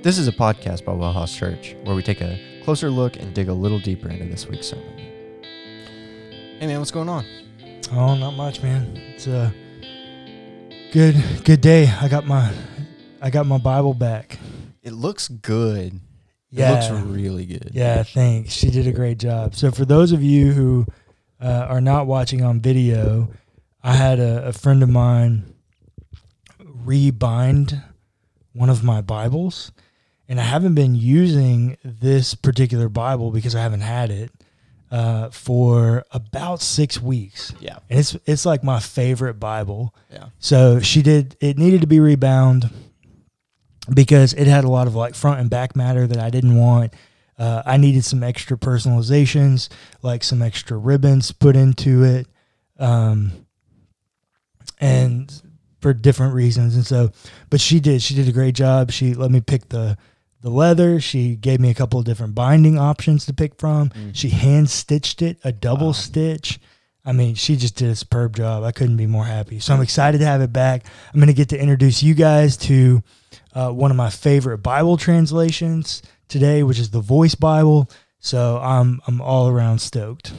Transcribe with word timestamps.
This 0.00 0.16
is 0.16 0.28
a 0.28 0.32
podcast 0.32 0.84
by 0.84 0.92
Wellhouse 0.92 1.36
Church 1.36 1.74
where 1.82 1.96
we 1.96 2.02
take 2.02 2.20
a 2.20 2.60
closer 2.62 2.88
look 2.88 3.16
and 3.16 3.34
dig 3.34 3.48
a 3.48 3.52
little 3.52 3.80
deeper 3.80 4.08
into 4.08 4.26
this 4.26 4.46
week's 4.46 4.68
sermon. 4.68 4.96
Hey 6.58 6.66
man, 6.66 6.78
what's 6.78 6.90
going 6.92 7.08
on? 7.08 7.26
Oh, 7.92 8.14
not 8.14 8.30
much, 8.30 8.62
man. 8.62 8.96
It's 8.96 9.26
a 9.26 9.52
good 10.92 11.16
good 11.44 11.60
day. 11.60 11.92
I 12.00 12.08
got 12.08 12.26
my 12.26 12.52
I 13.20 13.30
got 13.30 13.46
my 13.46 13.58
Bible 13.58 13.92
back. 13.92 14.38
It 14.82 14.92
looks 14.92 15.28
good. 15.28 16.00
Yeah. 16.50 16.72
It 16.72 16.90
looks 16.90 17.06
really 17.06 17.44
good. 17.46 17.70
Yeah, 17.74 18.02
thanks. 18.02 18.52
She 18.52 18.70
did 18.70 18.86
a 18.86 18.92
great 18.92 19.18
job. 19.18 19.54
So 19.54 19.70
for 19.70 19.84
those 19.84 20.12
of 20.12 20.22
you 20.22 20.52
who 20.52 20.86
uh, 21.40 21.66
are 21.68 21.80
not 21.80 22.06
watching 22.06 22.42
on 22.42 22.60
video, 22.60 23.28
I 23.82 23.94
had 23.94 24.18
a, 24.18 24.48
a 24.48 24.52
friend 24.52 24.82
of 24.82 24.88
mine 24.88 25.54
rebind 26.60 27.82
one 28.52 28.70
of 28.70 28.82
my 28.82 29.00
Bibles, 29.00 29.72
and 30.28 30.40
I 30.40 30.44
haven't 30.44 30.74
been 30.74 30.94
using 30.94 31.76
this 31.84 32.34
particular 32.34 32.88
Bible 32.88 33.30
because 33.30 33.54
I 33.54 33.60
haven't 33.60 33.82
had 33.82 34.10
it 34.10 34.30
uh, 34.90 35.30
for 35.30 36.04
about 36.10 36.60
six 36.60 37.00
weeks. 37.00 37.52
Yeah. 37.60 37.78
and 37.90 37.98
it's 38.00 38.16
it's 38.26 38.46
like 38.46 38.64
my 38.64 38.80
favorite 38.80 39.34
Bible. 39.34 39.94
Yeah. 40.10 40.26
So 40.38 40.80
she 40.80 41.02
did. 41.02 41.36
It 41.40 41.58
needed 41.58 41.82
to 41.82 41.86
be 41.86 42.00
rebound 42.00 42.70
because 43.92 44.32
it 44.34 44.46
had 44.46 44.64
a 44.64 44.68
lot 44.68 44.86
of 44.86 44.94
like 44.94 45.14
front 45.14 45.40
and 45.40 45.48
back 45.50 45.74
matter 45.76 46.06
that 46.06 46.18
I 46.18 46.30
didn't 46.30 46.56
want. 46.56 46.92
Uh, 47.38 47.62
I 47.64 47.76
needed 47.76 48.04
some 48.04 48.22
extra 48.24 48.56
personalizations, 48.56 49.68
like 50.02 50.24
some 50.24 50.42
extra 50.42 50.76
ribbons 50.76 51.30
put 51.30 51.54
into 51.54 52.02
it, 52.02 52.26
um, 52.78 53.30
and 54.80 55.42
for 55.80 55.92
different 55.94 56.34
reasons. 56.34 56.74
And 56.74 56.84
so, 56.86 57.10
but 57.50 57.60
she 57.60 57.80
did. 57.80 58.02
She 58.02 58.14
did 58.14 58.28
a 58.28 58.32
great 58.32 58.54
job. 58.54 58.90
She 58.90 59.14
let 59.14 59.30
me 59.30 59.40
pick 59.40 59.68
the 59.68 59.96
the 60.40 60.50
leather. 60.50 61.00
She 61.00 61.36
gave 61.36 61.60
me 61.60 61.70
a 61.70 61.74
couple 61.74 61.98
of 61.98 62.06
different 62.06 62.34
binding 62.34 62.78
options 62.78 63.26
to 63.26 63.32
pick 63.34 63.58
from. 63.58 63.90
She 64.12 64.30
hand 64.30 64.70
stitched 64.70 65.22
it, 65.22 65.38
a 65.44 65.52
double 65.52 65.86
Wow. 65.88 65.92
stitch. 65.92 66.60
I 67.08 67.12
mean, 67.12 67.36
she 67.36 67.56
just 67.56 67.74
did 67.74 67.88
a 67.88 67.96
superb 67.96 68.36
job. 68.36 68.64
I 68.64 68.70
couldn't 68.70 68.98
be 68.98 69.06
more 69.06 69.24
happy. 69.24 69.60
So 69.60 69.72
I'm 69.72 69.80
excited 69.80 70.18
to 70.18 70.26
have 70.26 70.42
it 70.42 70.52
back. 70.52 70.84
I'm 71.12 71.18
going 71.18 71.28
to 71.28 71.32
get 71.32 71.48
to 71.48 71.58
introduce 71.58 72.02
you 72.02 72.12
guys 72.12 72.58
to 72.58 73.02
uh, 73.54 73.70
one 73.70 73.90
of 73.90 73.96
my 73.96 74.10
favorite 74.10 74.58
Bible 74.58 74.98
translations 74.98 76.02
today, 76.28 76.62
which 76.62 76.78
is 76.78 76.90
the 76.90 77.00
Voice 77.00 77.34
Bible. 77.34 77.90
So 78.20 78.58
I'm 78.58 79.00
I'm 79.06 79.22
all 79.22 79.48
around 79.48 79.78
stoked. 79.78 80.34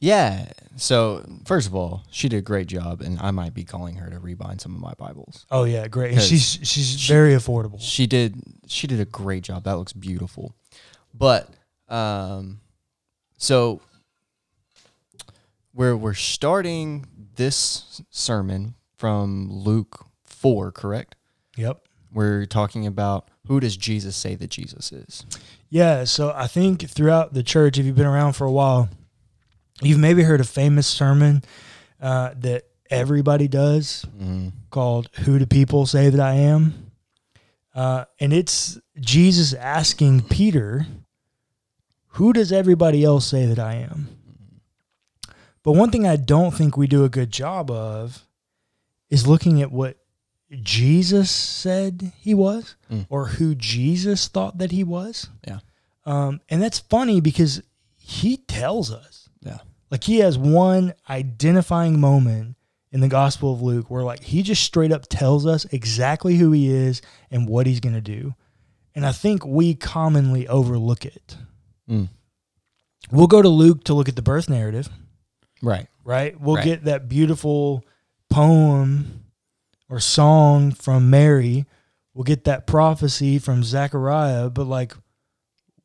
Yeah. 0.00 0.48
So 0.76 1.22
first 1.44 1.66
of 1.66 1.74
all, 1.74 2.04
she 2.10 2.30
did 2.30 2.38
a 2.38 2.42
great 2.42 2.66
job, 2.68 3.02
and 3.02 3.18
I 3.20 3.30
might 3.30 3.52
be 3.52 3.64
calling 3.64 3.96
her 3.96 4.08
to 4.08 4.18
rebind 4.18 4.62
some 4.62 4.74
of 4.74 4.80
my 4.80 4.94
Bibles. 4.94 5.44
Oh 5.50 5.64
yeah, 5.64 5.86
great. 5.86 6.12
And 6.12 6.22
she's 6.22 6.58
she's 6.62 6.98
she- 6.98 7.12
very 7.12 7.34
affordable. 7.34 7.78
She 7.78 8.06
did. 8.06 8.40
She 8.66 8.86
did 8.86 9.00
a 9.00 9.04
great 9.04 9.42
job. 9.44 9.64
That 9.64 9.76
looks 9.76 9.92
beautiful. 9.92 10.54
But 11.12 11.50
um, 11.88 12.60
so 13.36 13.82
we're 15.76 15.96
we're 15.96 16.14
starting 16.14 17.06
this 17.36 18.02
sermon 18.10 18.74
from 18.96 19.48
Luke 19.52 20.06
four, 20.24 20.72
correct? 20.72 21.14
Yep. 21.56 21.82
We're 22.12 22.46
talking 22.46 22.86
about 22.86 23.28
who 23.46 23.60
does 23.60 23.76
Jesus 23.76 24.16
say 24.16 24.34
that 24.36 24.48
Jesus 24.50 24.90
is? 24.90 25.26
Yeah, 25.68 26.04
so 26.04 26.32
I 26.34 26.46
think 26.46 26.88
throughout 26.88 27.34
the 27.34 27.42
church, 27.42 27.78
if 27.78 27.84
you've 27.84 27.94
been 27.96 28.06
around 28.06 28.32
for 28.32 28.46
a 28.46 28.50
while, 28.52 28.88
you've 29.82 29.98
maybe 29.98 30.22
heard 30.22 30.40
a 30.40 30.44
famous 30.44 30.86
sermon 30.86 31.42
uh, 32.00 32.32
that 32.38 32.64
everybody 32.90 33.48
does 33.48 34.06
Mm, 34.18 34.52
called 34.70 35.10
Who 35.24 35.38
Do 35.38 35.46
People 35.46 35.84
Say 35.86 36.08
That 36.08 36.20
I 36.20 36.34
Am? 36.34 36.90
Uh, 37.74 38.04
and 38.18 38.32
it's 38.32 38.78
Jesus 38.98 39.52
asking 39.52 40.22
Peter, 40.22 40.86
Who 42.10 42.32
does 42.32 42.50
everybody 42.50 43.04
else 43.04 43.26
say 43.26 43.44
that 43.46 43.58
I 43.58 43.74
am? 43.74 44.15
But 45.66 45.72
one 45.72 45.90
thing 45.90 46.06
I 46.06 46.14
don't 46.14 46.54
think 46.54 46.76
we 46.76 46.86
do 46.86 47.02
a 47.04 47.08
good 47.08 47.32
job 47.32 47.72
of 47.72 48.24
is 49.10 49.26
looking 49.26 49.60
at 49.60 49.72
what 49.72 49.98
Jesus 50.62 51.28
said 51.28 52.12
he 52.20 52.34
was 52.34 52.76
Mm. 52.88 53.04
or 53.08 53.26
who 53.26 53.56
Jesus 53.56 54.28
thought 54.28 54.58
that 54.58 54.70
he 54.70 54.84
was. 54.84 55.28
Yeah. 55.44 55.58
Um, 56.04 56.40
and 56.48 56.62
that's 56.62 56.78
funny 56.78 57.20
because 57.20 57.62
he 57.96 58.36
tells 58.36 58.92
us. 58.92 59.28
Yeah. 59.42 59.58
Like 59.90 60.04
he 60.04 60.18
has 60.18 60.38
one 60.38 60.94
identifying 61.10 61.98
moment 61.98 62.54
in 62.92 63.00
the 63.00 63.08
Gospel 63.08 63.52
of 63.52 63.60
Luke 63.60 63.90
where 63.90 64.04
like 64.04 64.22
he 64.22 64.44
just 64.44 64.62
straight 64.62 64.92
up 64.92 65.08
tells 65.08 65.46
us 65.46 65.64
exactly 65.72 66.36
who 66.36 66.52
he 66.52 66.70
is 66.70 67.02
and 67.32 67.48
what 67.48 67.66
he's 67.66 67.80
going 67.80 67.96
to 67.96 68.00
do. 68.00 68.36
And 68.94 69.04
I 69.04 69.10
think 69.10 69.44
we 69.44 69.74
commonly 69.74 70.46
overlook 70.46 71.04
it. 71.04 71.36
Mm. 71.90 72.08
We'll 73.10 73.26
go 73.26 73.42
to 73.42 73.48
Luke 73.48 73.82
to 73.84 73.94
look 73.94 74.08
at 74.08 74.14
the 74.14 74.22
birth 74.22 74.48
narrative, 74.48 74.88
right. 75.62 75.86
right? 76.04 76.38
We'll 76.40 76.56
Right. 76.56 76.64
get 76.64 76.84
that 76.84 77.08
beautiful 77.08 77.84
poem 78.30 79.24
or 79.88 80.00
song 80.00 80.72
from 80.72 81.10
Mary. 81.10 81.66
We'll 82.14 82.24
get 82.24 82.44
that 82.44 82.66
prophecy 82.66 83.38
from 83.38 83.62
Zechariah, 83.62 84.50
but 84.50 84.66
like 84.66 84.94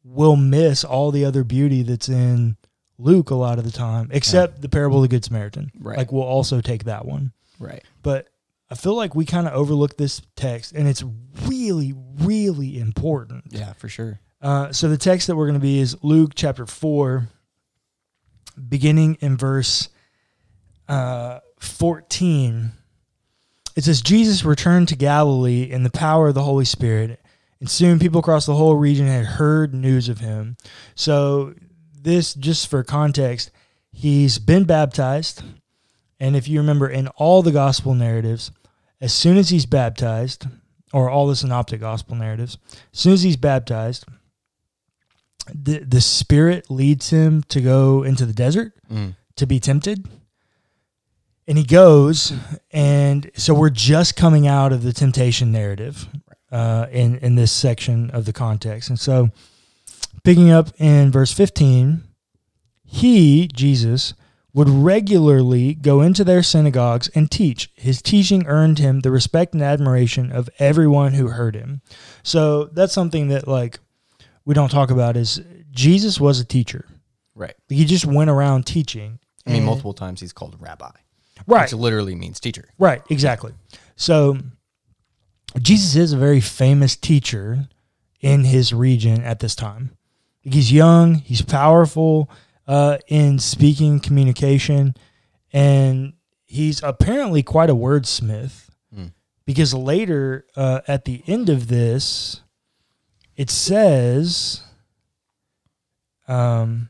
we'll 0.04 0.36
miss 0.36 0.84
all 0.84 1.12
the 1.12 1.26
other 1.26 1.44
beauty 1.44 1.84
that's 1.84 2.10
in 2.10 2.58
Luke 2.98 3.30
a 3.32 3.36
lot 3.36 3.58
of 3.60 3.66
the 3.66 3.72
time, 3.72 4.10
except 4.12 4.62
the 4.62 4.70
parable 4.70 4.98
of 4.98 5.04
the 5.04 5.08
Good 5.08 5.26
Samaritan. 5.26 5.72
Right. 5.80 5.98
Like 5.98 6.12
we'll 6.12 6.24
also 6.24 6.62
take 6.62 6.86
that 6.86 7.06
one. 7.06 7.32
Right. 7.60 7.84
But 8.02 8.28
I 8.70 8.76
feel 8.76 8.96
like 8.96 9.16
we 9.16 9.26
kind 9.26 9.48
of 9.48 9.54
overlook 9.54 9.98
this 9.98 10.22
text, 10.36 10.72
and 10.74 10.88
it's 10.88 11.04
really, 11.46 11.94
really 12.20 12.80
important. 12.80 13.46
Yeah, 13.50 13.74
for 13.74 13.90
sure. 13.90 14.20
Uh, 14.42 14.72
so 14.72 14.88
the 14.90 14.98
text 14.98 15.28
that 15.28 15.36
we're 15.36 15.46
going 15.48 15.60
to 15.60 15.64
be 15.64 15.80
is 15.80 15.96
Luke 16.04 16.32
chapter 16.36 16.66
4, 16.66 17.28
beginning 18.70 19.18
in 19.22 19.38
verse 19.38 19.90
uh, 20.88 21.40
14. 21.60 22.72
It 23.76 23.84
says, 23.84 24.02
Jesus 24.02 24.44
returned 24.44 24.90
to 24.90 24.96
Galilee 24.96 25.64
in 25.64 25.84
the 25.84 25.90
power 25.90 26.30
of 26.30 26.36
the 26.36 26.44
Holy 26.44 26.66
Spirit, 26.66 27.20
and 27.60 27.70
soon 27.70 28.00
people 28.00 28.20
across 28.20 28.46
the 28.46 28.56
whole 28.56 28.76
region 28.76 29.08
had 29.08 29.26
heard 29.26 29.74
news 29.74 30.10
of 30.10 30.20
him. 30.20 30.58
So, 30.96 31.54
this, 31.94 32.34
just 32.34 32.68
for 32.68 32.84
context, 32.84 33.52
he's 33.92 34.40
been 34.40 34.64
baptized. 34.64 35.44
And 36.20 36.36
if 36.36 36.48
you 36.48 36.60
remember, 36.60 36.90
in 36.90 37.08
all 37.10 37.42
the 37.42 37.52
gospel 37.52 37.94
narratives, 37.94 38.52
as 39.00 39.14
soon 39.14 39.38
as 39.38 39.50
he's 39.50 39.66
baptized, 39.66 40.48
or 40.94 41.10
all 41.10 41.28
the 41.28 41.36
synoptic 41.36 41.80
gospel 41.80 42.16
narratives, 42.16 42.58
as 42.94 43.00
soon 43.00 43.14
as 43.14 43.24
he's 43.24 43.38
baptized, 43.38 44.06
the 45.54 45.80
the 45.80 46.02
spirit 46.02 46.70
leads 46.70 47.10
him 47.10 47.44
to 47.50 47.62
go 47.62 48.04
into 48.04 48.26
the 48.26 48.34
desert 48.34 48.74
Mm. 48.92 49.16
to 49.36 49.46
be 49.48 49.60
tempted. 49.60 50.08
And 51.48 51.58
he 51.58 51.64
goes 51.64 52.34
and 52.72 53.30
so 53.36 53.54
we're 53.54 53.70
just 53.70 54.16
coming 54.16 54.48
out 54.48 54.72
of 54.72 54.84
the 54.84 54.94
temptation 54.94 55.52
narrative 55.52 56.08
uh, 56.52 56.88
in 56.92 57.18
in 57.18 57.36
this 57.36 57.52
section 57.52 58.10
of 58.12 58.26
the 58.26 58.34
context. 58.34 58.90
And 58.90 59.00
so 59.00 59.30
picking 60.24 60.52
up 60.52 60.70
in 60.78 61.12
verse 61.12 61.34
15 61.34 62.04
he 62.86 63.48
jesus 63.54 64.14
would 64.54 64.70
regularly 64.70 65.74
go 65.74 66.02
into 66.02 66.26
their 66.26 66.44
synagogues 66.44 67.08
and 67.16 67.32
teach. 67.32 67.72
His 67.76 68.02
teaching 68.02 68.46
earned 68.48 68.80
him 68.80 69.00
the 69.00 69.10
respect 69.10 69.54
and 69.54 69.64
admiration 69.64 70.30
of 70.30 70.50
everyone 70.60 71.14
who 71.14 71.28
heard 71.30 71.56
him. 71.56 71.82
So 72.22 72.66
that's 72.66 72.92
something 72.94 73.30
that 73.30 73.48
like 73.48 73.80
we 74.46 74.54
don't 74.54 74.70
talk 74.72 74.92
about 74.92 75.16
is 75.18 75.42
jesus 75.72 76.20
was 76.20 76.40
a 76.40 76.46
teacher 76.46 76.86
Right. 77.36 77.56
he 77.70 77.86
just 77.86 78.06
went 78.06 78.30
around 78.30 78.66
teaching 78.66 79.20
I 79.48 79.52
mean, 79.54 79.64
multiple 79.64 79.94
times 79.94 80.22
he's 80.22 80.34
called 80.34 80.56
rabbi, 80.60 80.92
right 81.48 81.64
which 81.64 81.74
literally 81.74 82.14
means 82.14 82.40
teacher. 82.40 82.66
Right, 82.78 83.02
exactly. 83.10 83.54
So 83.96 84.38
Jesus 85.60 85.96
is 85.96 86.14
a 86.14 86.18
very 86.18 86.40
famous 86.42 86.96
teacher 86.96 87.68
in 88.20 88.44
his 88.44 88.72
region 88.74 89.24
at 89.24 89.40
this 89.40 89.56
time. 89.56 89.98
He's 90.42 90.72
young, 90.72 91.16
he's 91.16 91.42
powerful 91.42 92.30
uh, 92.68 93.00
in 93.08 93.40
speaking, 93.40 94.00
communication, 94.00 94.96
and 95.52 96.14
he's 96.46 96.82
apparently 96.84 97.44
quite 97.44 97.70
a 97.70 97.76
wordsmith. 97.76 98.70
Mm. 98.96 99.14
Because 99.46 99.74
later, 99.74 100.46
uh, 100.56 100.82
at 100.88 101.06
the 101.06 101.24
end 101.28 101.50
of 101.50 101.68
this, 101.68 102.42
it 103.42 103.50
says, 103.50 104.62
um, 106.28 106.90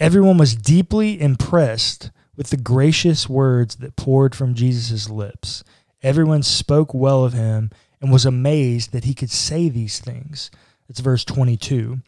everyone 0.00 0.36
was 0.36 0.56
deeply 0.56 1.20
impressed 1.20 2.10
with 2.34 2.50
the 2.50 2.56
gracious 2.56 3.28
words 3.28 3.76
that 3.76 3.94
poured 3.94 4.34
from 4.34 4.54
Jesus' 4.54 5.08
lips. 5.08 5.62
Everyone 6.02 6.42
spoke 6.42 6.92
well 6.92 7.24
of 7.24 7.34
him 7.34 7.70
and 8.00 8.10
was 8.10 8.26
amazed 8.26 8.90
that 8.90 9.04
he 9.04 9.14
could 9.14 9.30
say 9.30 9.68
these 9.68 10.00
things. 10.00 10.50
It's 10.88 10.98
verse 10.98 11.24
22. 11.24 12.00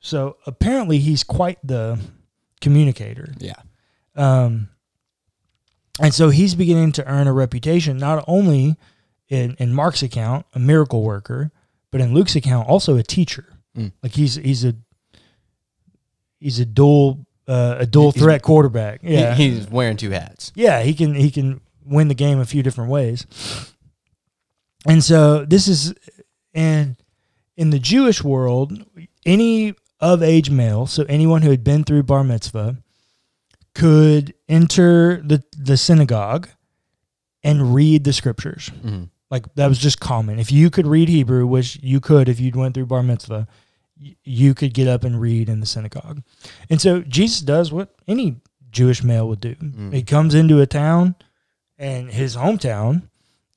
So 0.00 0.36
apparently 0.44 0.98
he's 0.98 1.22
quite 1.22 1.58
the 1.62 2.00
communicator. 2.60 3.32
Yeah. 3.38 3.62
Um, 4.16 4.70
and 6.00 6.12
so 6.12 6.30
he's 6.30 6.56
beginning 6.56 6.90
to 6.92 7.06
earn 7.06 7.28
a 7.28 7.32
reputation, 7.32 7.96
not 7.96 8.24
only 8.26 8.74
in, 9.28 9.54
in 9.60 9.72
Mark's 9.72 10.02
account, 10.02 10.46
a 10.52 10.58
miracle 10.58 11.04
worker, 11.04 11.52
but 11.90 12.00
in 12.00 12.14
Luke's 12.14 12.36
account, 12.36 12.68
also 12.68 12.96
a 12.96 13.02
teacher. 13.02 13.44
Mm. 13.76 13.92
Like 14.02 14.12
he's 14.12 14.34
he's 14.36 14.64
a 14.64 14.74
he's 16.40 16.58
a 16.60 16.64
dual 16.64 17.26
uh, 17.46 17.76
a 17.80 17.86
dual 17.86 18.12
He's- 18.12 18.22
threat 18.22 18.42
quarterback. 18.42 19.02
He- 19.02 19.14
Yeah, 19.14 19.34
he's 19.34 19.68
wearing 19.68 19.96
two 19.96 20.10
hats. 20.10 20.52
yeah, 20.54 20.82
he 20.82 20.94
can 20.94 21.14
he 21.14 21.30
can 21.30 21.60
win 21.84 22.08
the 22.08 22.14
game 22.14 22.38
a 22.40 22.44
few 22.44 22.62
different 22.62 22.90
ways. 22.90 23.26
And 24.86 25.02
so 25.02 25.44
this 25.44 25.66
is 25.68 25.94
and 26.54 26.96
in 27.56 27.70
the 27.70 27.78
Jewish 27.78 28.22
world, 28.22 28.84
any 29.26 29.74
of 30.00 30.22
age 30.22 30.50
male, 30.50 30.86
so 30.86 31.04
anyone 31.08 31.42
who 31.42 31.50
had 31.50 31.64
been 31.64 31.82
through 31.84 32.04
bar 32.04 32.22
mitzvah, 32.22 32.76
could 33.74 34.34
enter 34.48 35.20
the, 35.24 35.42
the 35.56 35.76
synagogue 35.76 36.48
and 37.42 37.74
read 37.74 38.04
the 38.04 38.12
scriptures. 38.12 38.68
hmm 38.82 39.04
Like 39.30 39.54
that 39.54 39.68
was 39.68 39.78
just 39.78 40.00
common. 40.00 40.38
If 40.38 40.50
you 40.50 40.70
could 40.70 40.86
read 40.86 41.08
Hebrew, 41.08 41.46
which 41.46 41.78
you 41.82 42.00
could 42.00 42.28
if 42.28 42.40
you'd 42.40 42.56
went 42.56 42.74
through 42.74 42.86
bar 42.86 43.02
mitzvah, 43.02 43.46
you 44.22 44.54
could 44.54 44.74
get 44.74 44.88
up 44.88 45.04
and 45.04 45.20
read 45.20 45.48
in 45.48 45.60
the 45.60 45.66
synagogue. 45.66 46.22
And 46.70 46.80
so 46.80 47.00
Jesus 47.02 47.40
does 47.40 47.72
what 47.72 47.94
any 48.06 48.36
Jewish 48.70 49.02
male 49.02 49.28
would 49.28 49.40
do. 49.40 49.54
Mm. 49.54 49.92
He 49.92 50.02
comes 50.02 50.34
into 50.34 50.60
a 50.60 50.66
town 50.66 51.16
and 51.78 52.10
his 52.10 52.36
hometown, 52.36 53.02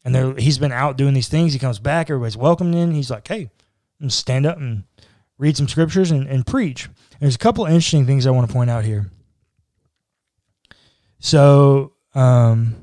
and 0.04 0.14
there 0.14 0.34
he's 0.36 0.58
been 0.58 0.72
out 0.72 0.98
doing 0.98 1.14
these 1.14 1.28
things. 1.28 1.54
He 1.54 1.60
comes 1.60 1.80
back, 1.80 2.10
everybody's 2.10 2.38
welcoming 2.38 2.74
him. 2.74 2.92
He's 2.92 3.12
like, 3.12 3.28
hey, 3.28 3.50
stand 4.08 4.46
up 4.46 4.58
and 4.58 4.84
read 5.38 5.58
some 5.58 5.68
scriptures 5.68 6.12
and, 6.12 6.28
and 6.28 6.46
preach. 6.46 6.86
And 6.86 7.22
there's 7.22 7.36
a 7.36 7.40
couple 7.40 7.66
of 7.66 7.72
interesting 7.72 8.06
things 8.06 8.26
I 8.26 8.32
want 8.32 8.48
to 8.48 8.54
point 8.54 8.70
out 8.70 8.84
here. 8.84 9.10
So, 11.20 11.94
um, 12.16 12.81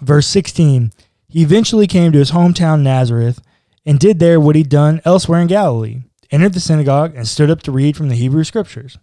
verse 0.00 0.26
16, 0.26 0.92
he 1.28 1.42
eventually 1.42 1.86
came 1.86 2.12
to 2.12 2.18
his 2.18 2.30
hometown 2.30 2.82
Nazareth 2.82 3.40
and 3.84 3.98
did 3.98 4.18
there 4.18 4.40
what 4.40 4.56
he'd 4.56 4.68
done 4.68 5.00
elsewhere 5.04 5.40
in 5.40 5.46
Galilee. 5.46 6.02
Entered 6.30 6.54
the 6.54 6.60
synagogue 6.60 7.14
and 7.14 7.28
stood 7.28 7.50
up 7.50 7.62
to 7.62 7.72
read 7.72 7.96
from 7.96 8.08
the 8.08 8.14
Hebrew 8.14 8.44
scriptures, 8.44 8.98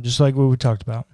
just 0.00 0.20
like 0.20 0.34
what 0.34 0.48
we 0.48 0.56
talked 0.56 0.82
about. 0.82 1.06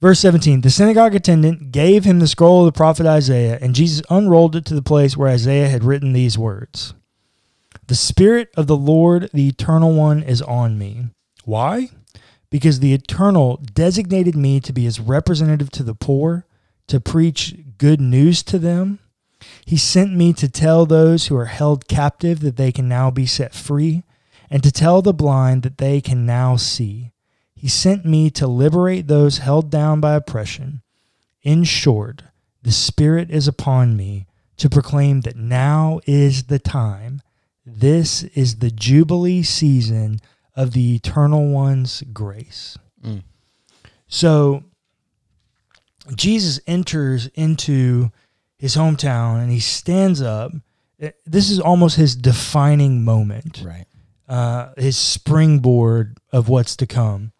Verse 0.00 0.20
17 0.20 0.60
The 0.60 0.70
synagogue 0.70 1.14
attendant 1.14 1.72
gave 1.72 2.04
him 2.04 2.18
the 2.18 2.26
scroll 2.26 2.60
of 2.60 2.66
the 2.66 2.76
prophet 2.76 3.06
Isaiah, 3.06 3.58
and 3.60 3.74
Jesus 3.74 4.04
unrolled 4.10 4.56
it 4.56 4.64
to 4.66 4.74
the 4.74 4.82
place 4.82 5.16
where 5.16 5.28
Isaiah 5.28 5.68
had 5.68 5.84
written 5.84 6.12
these 6.12 6.36
words 6.36 6.94
The 7.86 7.94
Spirit 7.94 8.50
of 8.56 8.66
the 8.66 8.76
Lord, 8.76 9.30
the 9.32 9.48
Eternal 9.48 9.94
One, 9.94 10.22
is 10.22 10.42
on 10.42 10.78
me. 10.78 11.06
Why? 11.44 11.90
Because 12.50 12.80
the 12.80 12.92
Eternal 12.92 13.62
designated 13.72 14.36
me 14.36 14.60
to 14.60 14.72
be 14.72 14.84
his 14.84 15.00
representative 15.00 15.70
to 15.70 15.82
the 15.82 15.94
poor, 15.94 16.46
to 16.88 17.00
preach 17.00 17.56
good 17.78 18.00
news 18.00 18.42
to 18.44 18.58
them. 18.58 18.98
He 19.64 19.76
sent 19.76 20.14
me 20.14 20.32
to 20.34 20.48
tell 20.48 20.86
those 20.86 21.26
who 21.26 21.36
are 21.36 21.46
held 21.46 21.88
captive 21.88 22.40
that 22.40 22.56
they 22.56 22.72
can 22.72 22.88
now 22.88 23.10
be 23.10 23.26
set 23.26 23.54
free, 23.54 24.02
and 24.50 24.62
to 24.62 24.70
tell 24.70 25.02
the 25.02 25.14
blind 25.14 25.62
that 25.62 25.78
they 25.78 26.00
can 26.00 26.24
now 26.24 26.56
see. 26.56 27.12
He 27.54 27.68
sent 27.68 28.04
me 28.04 28.30
to 28.30 28.46
liberate 28.46 29.06
those 29.06 29.38
held 29.38 29.70
down 29.70 30.00
by 30.00 30.14
oppression. 30.14 30.82
In 31.42 31.64
short, 31.64 32.22
the 32.62 32.72
Spirit 32.72 33.30
is 33.30 33.48
upon 33.48 33.96
me 33.96 34.26
to 34.56 34.70
proclaim 34.70 35.22
that 35.22 35.36
now 35.36 36.00
is 36.06 36.44
the 36.44 36.58
time. 36.58 37.20
This 37.66 38.22
is 38.22 38.56
the 38.56 38.70
Jubilee 38.70 39.42
season 39.42 40.20
of 40.54 40.72
the 40.72 40.94
Eternal 40.94 41.48
One's 41.48 42.02
grace. 42.12 42.78
Mm. 43.02 43.22
So 44.06 44.64
Jesus 46.16 46.60
enters 46.66 47.26
into 47.28 48.10
his 48.58 48.76
hometown 48.76 49.42
and 49.42 49.50
he 49.50 49.60
stands 49.60 50.20
up. 50.22 50.52
Eh, 51.00 51.10
This 51.26 51.50
is 51.50 51.60
almost 51.60 51.96
his 51.96 52.14
defining 52.16 53.04
moment 53.04 53.62
Right. 53.64 53.86
uh, 54.28 54.72
his 54.76 54.96
springboard 54.96 56.18
of 56.32 56.48
what's 56.48 56.76
to 56.76 56.86
come. 56.86 57.32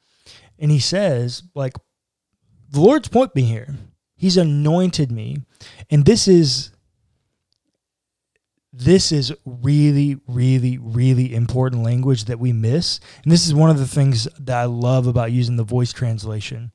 And 0.58 0.70
he 0.70 0.78
says, 0.78 1.42
like, 1.54 1.74
the 2.70 2.80
Lord's 2.80 3.08
put 3.08 3.34
me 3.34 3.42
here. 3.42 3.74
He's 4.16 4.36
anointed 4.36 5.10
me. 5.12 5.38
And 5.90 6.04
this 6.04 6.26
is 6.28 6.70
this 8.76 9.12
is 9.12 9.32
really, 9.44 10.16
really, 10.26 10.78
really 10.78 11.32
important 11.32 11.84
language 11.84 12.24
that 12.24 12.40
we 12.40 12.52
miss. 12.52 12.98
And 13.22 13.30
this 13.30 13.46
is 13.46 13.54
one 13.54 13.70
of 13.70 13.78
the 13.78 13.86
things 13.86 14.26
that 14.38 14.56
I 14.56 14.64
love 14.64 15.06
about 15.06 15.30
using 15.30 15.54
the 15.56 15.62
voice 15.62 15.92
translation. 15.92 16.72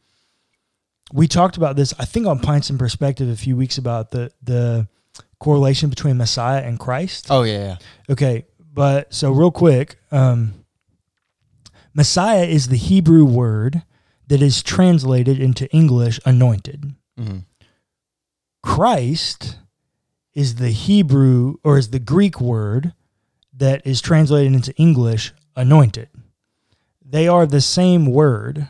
We 1.12 1.28
talked 1.28 1.58
about 1.58 1.76
this, 1.76 1.94
I 1.98 2.06
think, 2.06 2.28
on 2.28 2.40
Pints 2.40 2.70
and 2.70 2.78
Perspective 2.78 3.30
a 3.30 3.36
few 3.36 3.56
weeks 3.56 3.78
about 3.78 4.12
the 4.12 4.32
the 4.44 4.88
correlation 5.40 5.90
between 5.90 6.18
Messiah 6.18 6.62
and 6.62 6.80
Christ. 6.80 7.28
Oh 7.30 7.44
yeah. 7.44 7.58
yeah. 7.60 7.76
Okay, 8.12 8.46
but 8.74 9.14
so 9.14 9.32
real 9.32 9.52
quick, 9.52 9.98
um, 10.12 10.54
Messiah 11.94 12.44
is 12.44 12.68
the 12.68 12.78
Hebrew 12.78 13.26
word 13.26 13.84
that 14.28 14.42
is 14.42 14.62
translated 14.62 15.40
into 15.40 15.70
English 15.72 16.20
anointed. 16.26 16.94
hmm 17.18 17.40
Christ 18.62 19.58
is 20.34 20.56
the 20.56 20.70
Hebrew 20.70 21.56
or 21.64 21.78
is 21.78 21.90
the 21.90 22.00
Greek 22.00 22.40
word 22.42 22.94
that 23.56 23.86
is 23.86 24.02
translated 24.02 24.54
into 24.54 24.76
English 24.76 25.34
anointed. 25.56 26.10
They 27.04 27.28
are 27.28 27.46
the 27.46 27.62
same 27.62 28.06
word. 28.06 28.68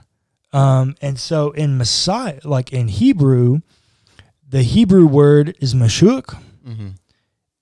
Um, 0.52 0.96
and 1.02 1.20
so 1.20 1.52
in 1.52 1.78
Messiah, 1.78 2.40
like 2.44 2.74
in 2.74 2.88
Hebrew, 2.88 3.60
the 4.48 4.64
Hebrew 4.64 5.06
word 5.06 5.56
is 5.60 5.76
Mashiach. 5.76 6.36
hmm 6.66 6.90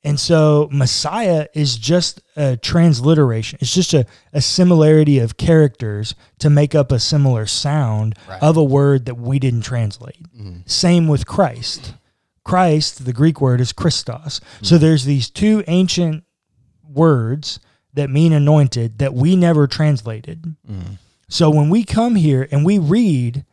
And 0.04 0.18
so 0.20 0.70
Messiah 0.72 1.48
is 1.54 1.76
just 1.78 2.22
a 2.38 2.56
transliteration. 2.56 3.60
It's 3.62 3.74
just 3.74 3.94
a, 3.94 4.06
a 4.32 4.40
similarity 4.42 5.20
of 5.20 5.36
characters 5.36 6.16
to 6.40 6.50
make 6.50 6.74
up 6.76 6.92
a 6.94 7.00
similar 7.00 7.46
sound 7.46 8.16
Right. 8.30 8.42
of 8.42 8.56
a 8.56 8.64
word 8.64 9.06
that 9.08 9.16
we 9.18 9.38
didn't 9.40 9.64
translate. 9.64 10.26
hmm 10.36 10.60
Same 10.66 11.08
with 11.10 11.26
Christ. 11.26 11.94
Christ, 12.46 13.04
the 13.04 13.12
Greek 13.12 13.42
word 13.42 13.60
is 13.60 13.74
Christos. 13.74 14.40
So 14.62 14.78
there's 14.78 15.04
these 15.04 15.30
two 15.30 15.64
ancient 15.68 16.24
words 16.88 17.60
that 17.94 18.10
mean 18.10 18.32
anointed 18.32 19.00
that 19.00 19.14
we 19.14 19.36
never 19.36 19.68
translated. 19.68 20.56
hmm 20.66 20.94
So 21.30 21.50
when 21.50 21.70
we 21.70 21.84
come 21.84 22.16
here 22.16 22.48
and 22.52 22.66
we 22.66 22.80
read 22.80 23.46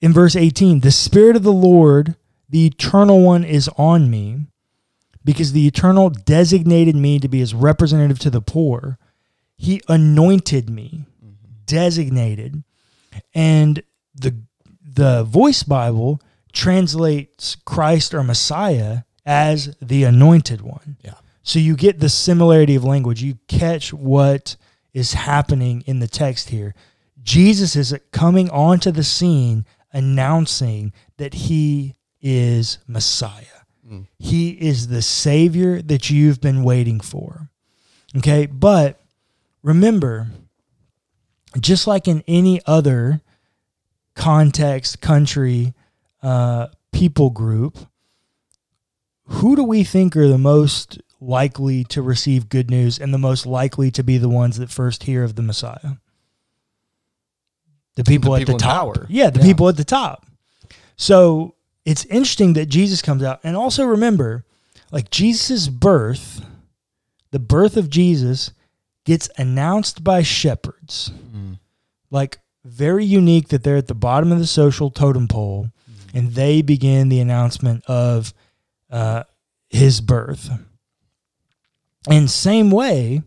in 0.00 0.12
verse 0.12 0.36
18, 0.36 0.80
the 0.80 0.92
Spirit 0.92 1.36
of 1.36 1.42
the 1.42 1.52
Lord, 1.52 2.16
the 2.48 2.66
Eternal 2.66 3.22
One, 3.22 3.44
is 3.44 3.68
on 3.76 4.10
me 4.10 4.46
because 5.24 5.52
the 5.52 5.66
Eternal 5.66 6.10
designated 6.10 6.96
me 6.96 7.18
to 7.18 7.28
be 7.28 7.40
his 7.40 7.54
representative 7.54 8.18
to 8.20 8.30
the 8.30 8.40
poor. 8.40 8.98
He 9.56 9.82
anointed 9.88 10.70
me, 10.70 11.06
designated. 11.66 12.62
And 13.34 13.82
the, 14.14 14.36
the 14.82 15.24
Voice 15.24 15.62
Bible 15.62 16.20
translates 16.52 17.56
Christ 17.56 18.14
or 18.14 18.22
Messiah 18.22 19.00
as 19.26 19.76
the 19.80 20.04
anointed 20.04 20.62
one. 20.62 20.96
Yeah. 21.04 21.14
So 21.42 21.58
you 21.58 21.76
get 21.76 22.00
the 22.00 22.08
similarity 22.08 22.74
of 22.74 22.84
language. 22.84 23.22
You 23.22 23.38
catch 23.48 23.92
what 23.92 24.56
is 24.92 25.12
happening 25.14 25.82
in 25.86 26.00
the 26.00 26.08
text 26.08 26.50
here. 26.50 26.74
Jesus 27.22 27.76
is 27.76 27.94
coming 28.12 28.50
onto 28.50 28.90
the 28.90 29.04
scene 29.04 29.66
announcing 29.92 30.92
that 31.16 31.34
he 31.34 31.94
is 32.20 32.78
Messiah. 32.86 33.44
Mm. 33.86 34.06
He 34.18 34.50
is 34.50 34.88
the 34.88 35.02
Savior 35.02 35.82
that 35.82 36.10
you've 36.10 36.40
been 36.40 36.62
waiting 36.62 37.00
for. 37.00 37.50
Okay, 38.16 38.46
but 38.46 39.00
remember, 39.62 40.28
just 41.60 41.86
like 41.86 42.08
in 42.08 42.22
any 42.26 42.60
other 42.66 43.20
context, 44.14 45.00
country, 45.00 45.74
uh, 46.22 46.68
people 46.92 47.30
group, 47.30 47.78
who 49.24 49.54
do 49.56 49.62
we 49.62 49.84
think 49.84 50.16
are 50.16 50.28
the 50.28 50.38
most 50.38 51.00
likely 51.20 51.84
to 51.84 52.00
receive 52.02 52.48
good 52.48 52.70
news 52.70 52.98
and 52.98 53.12
the 53.12 53.18
most 53.18 53.46
likely 53.46 53.90
to 53.90 54.02
be 54.02 54.16
the 54.18 54.28
ones 54.28 54.58
that 54.58 54.70
first 54.70 55.04
hear 55.04 55.22
of 55.22 55.36
the 55.36 55.42
Messiah? 55.42 55.96
The 57.96 58.04
people, 58.04 58.34
The 58.34 58.40
at 58.42 58.46
the 58.46 58.52
top. 58.54 58.70
power. 58.96 59.06
Yeah, 59.10 59.30
the 59.30 59.40
Yeah. 59.40 59.46
people 59.46 59.68
at 59.68 59.76
the 59.76 59.84
top. 59.84 60.26
So 60.96 61.54
it's 61.84 62.04
interesting 62.06 62.54
that 62.54 62.66
Jesus 62.66 63.02
comes 63.02 63.22
out. 63.22 63.40
And 63.42 63.56
also 63.56 63.84
remember, 63.84 64.44
like 64.90 65.10
Jesus' 65.10 65.68
birth, 65.68 66.44
the 67.30 67.38
birth 67.38 67.76
of 67.76 67.90
Jesus 67.90 68.52
gets 69.04 69.28
announced 69.36 70.02
by 70.04 70.22
shepherds. 70.22 71.10
Mm. 71.34 71.58
Like 72.10 72.38
very 72.64 73.04
unique 73.04 73.48
that 73.48 73.62
they're 73.64 73.76
at 73.76 73.86
the 73.88 73.94
bottom 73.94 74.30
of 74.32 74.38
the 74.38 74.46
social 74.46 74.90
totem 74.90 75.26
pole 75.28 75.70
and 76.12 76.32
they 76.34 76.60
begin 76.62 77.08
the 77.08 77.20
announcement 77.20 77.84
of 77.86 78.34
uh, 78.90 79.24
his 79.68 80.00
birth. 80.00 80.50
In 82.08 82.28
same 82.28 82.70
way, 82.70 83.22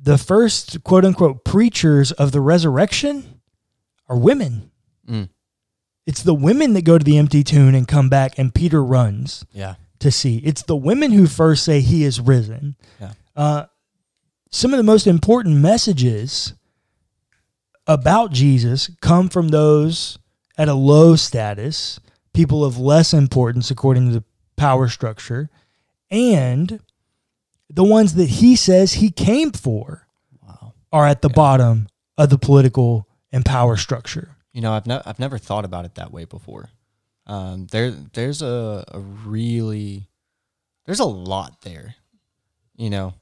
the 0.00 0.18
first 0.18 0.84
quote 0.84 1.04
unquote 1.04 1.44
preachers 1.44 2.12
of 2.12 2.32
the 2.32 2.40
resurrection 2.40 3.40
are 4.08 4.16
women. 4.18 4.70
Mm. 5.08 5.28
It's 6.06 6.22
the 6.22 6.34
women 6.34 6.74
that 6.74 6.84
go 6.84 6.98
to 6.98 7.04
the 7.04 7.16
empty 7.18 7.42
tomb 7.42 7.74
and 7.74 7.88
come 7.88 8.08
back, 8.08 8.38
and 8.38 8.54
Peter 8.54 8.84
runs 8.84 9.44
Yeah. 9.52 9.76
to 10.00 10.10
see. 10.10 10.38
It's 10.38 10.62
the 10.62 10.76
women 10.76 11.12
who 11.12 11.26
first 11.26 11.64
say 11.64 11.80
he 11.80 12.04
is 12.04 12.20
risen. 12.20 12.76
Yeah. 13.00 13.12
Uh, 13.34 13.64
some 14.50 14.72
of 14.72 14.76
the 14.76 14.82
most 14.84 15.06
important 15.06 15.56
messages 15.56 16.52
about 17.86 18.30
Jesus 18.32 18.90
come 19.00 19.28
from 19.28 19.48
those 19.48 20.18
at 20.56 20.68
a 20.68 20.74
low 20.74 21.16
status, 21.16 21.98
people 22.32 22.64
of 22.64 22.78
less 22.78 23.12
importance 23.12 23.70
according 23.70 24.08
to 24.08 24.14
the 24.20 24.24
power 24.56 24.88
structure, 24.88 25.50
and 26.10 26.80
the 27.70 27.84
ones 27.84 28.14
that 28.14 28.28
he 28.28 28.56
says 28.56 28.94
he 28.94 29.10
came 29.10 29.52
for 29.52 30.06
Wow. 30.42 30.74
are 30.92 31.06
at 31.06 31.22
the 31.22 31.28
bottom 31.28 31.88
of 32.18 32.30
the 32.30 32.38
political 32.38 33.08
and 33.32 33.44
power 33.44 33.76
structure. 33.76 34.36
You 34.52 34.60
know, 34.60 34.72
I've, 34.72 34.86
ne- 34.86 35.02
I've 35.04 35.18
never 35.18 35.38
thought 35.38 35.64
about 35.64 35.84
it 35.84 35.96
that 35.96 36.12
way 36.12 36.24
before. 36.24 36.70
Um, 37.26 37.66
there, 37.72 37.90
there's 37.90 38.42
a, 38.42 38.84
a 38.88 39.00
really, 39.00 40.08
there's 40.86 41.00
a 41.00 41.04
lot 41.04 41.62
there. 41.62 41.94
You 42.76 42.90
know, 42.90 43.14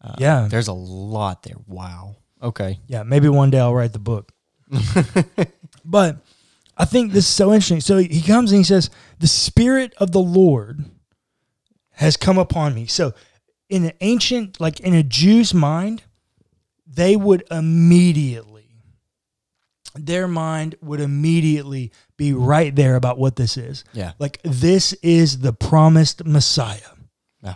uh, 0.00 0.14
Yeah. 0.18 0.48
there's 0.50 0.68
a 0.68 0.72
lot 0.72 1.42
there. 1.44 1.56
Wow. 1.66 2.16
Okay. 2.42 2.80
Yeah, 2.88 3.02
maybe 3.04 3.28
one 3.28 3.50
day 3.50 3.60
I'll 3.60 3.74
write 3.74 3.92
the 3.92 3.98
book. 4.00 4.32
but 5.84 6.16
I 6.76 6.84
think 6.84 7.12
this 7.12 7.24
is 7.24 7.30
so 7.30 7.52
interesting. 7.52 7.80
So 7.80 7.98
he 7.98 8.22
comes 8.22 8.50
and 8.52 8.58
he 8.58 8.64
says, 8.64 8.90
The 9.20 9.26
Spirit 9.28 9.94
of 9.98 10.10
the 10.12 10.20
Lord 10.20 10.84
has 11.92 12.16
come 12.16 12.38
upon 12.38 12.74
me. 12.74 12.86
So 12.86 13.12
in 13.72 13.86
an 13.86 13.92
ancient, 14.02 14.60
like 14.60 14.80
in 14.80 14.92
a 14.92 15.02
Jew's 15.02 15.54
mind, 15.54 16.02
they 16.86 17.16
would 17.16 17.42
immediately, 17.50 18.68
their 19.94 20.28
mind 20.28 20.74
would 20.82 21.00
immediately 21.00 21.90
be 22.18 22.34
right 22.34 22.76
there 22.76 22.96
about 22.96 23.16
what 23.16 23.36
this 23.36 23.56
is. 23.56 23.82
Yeah. 23.94 24.12
Like 24.18 24.40
this 24.44 24.92
is 25.02 25.38
the 25.38 25.54
promised 25.54 26.26
Messiah. 26.26 26.80
Yeah. 27.42 27.54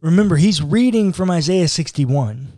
Remember, 0.00 0.36
he's 0.36 0.62
reading 0.62 1.12
from 1.12 1.30
Isaiah 1.30 1.68
61. 1.68 2.48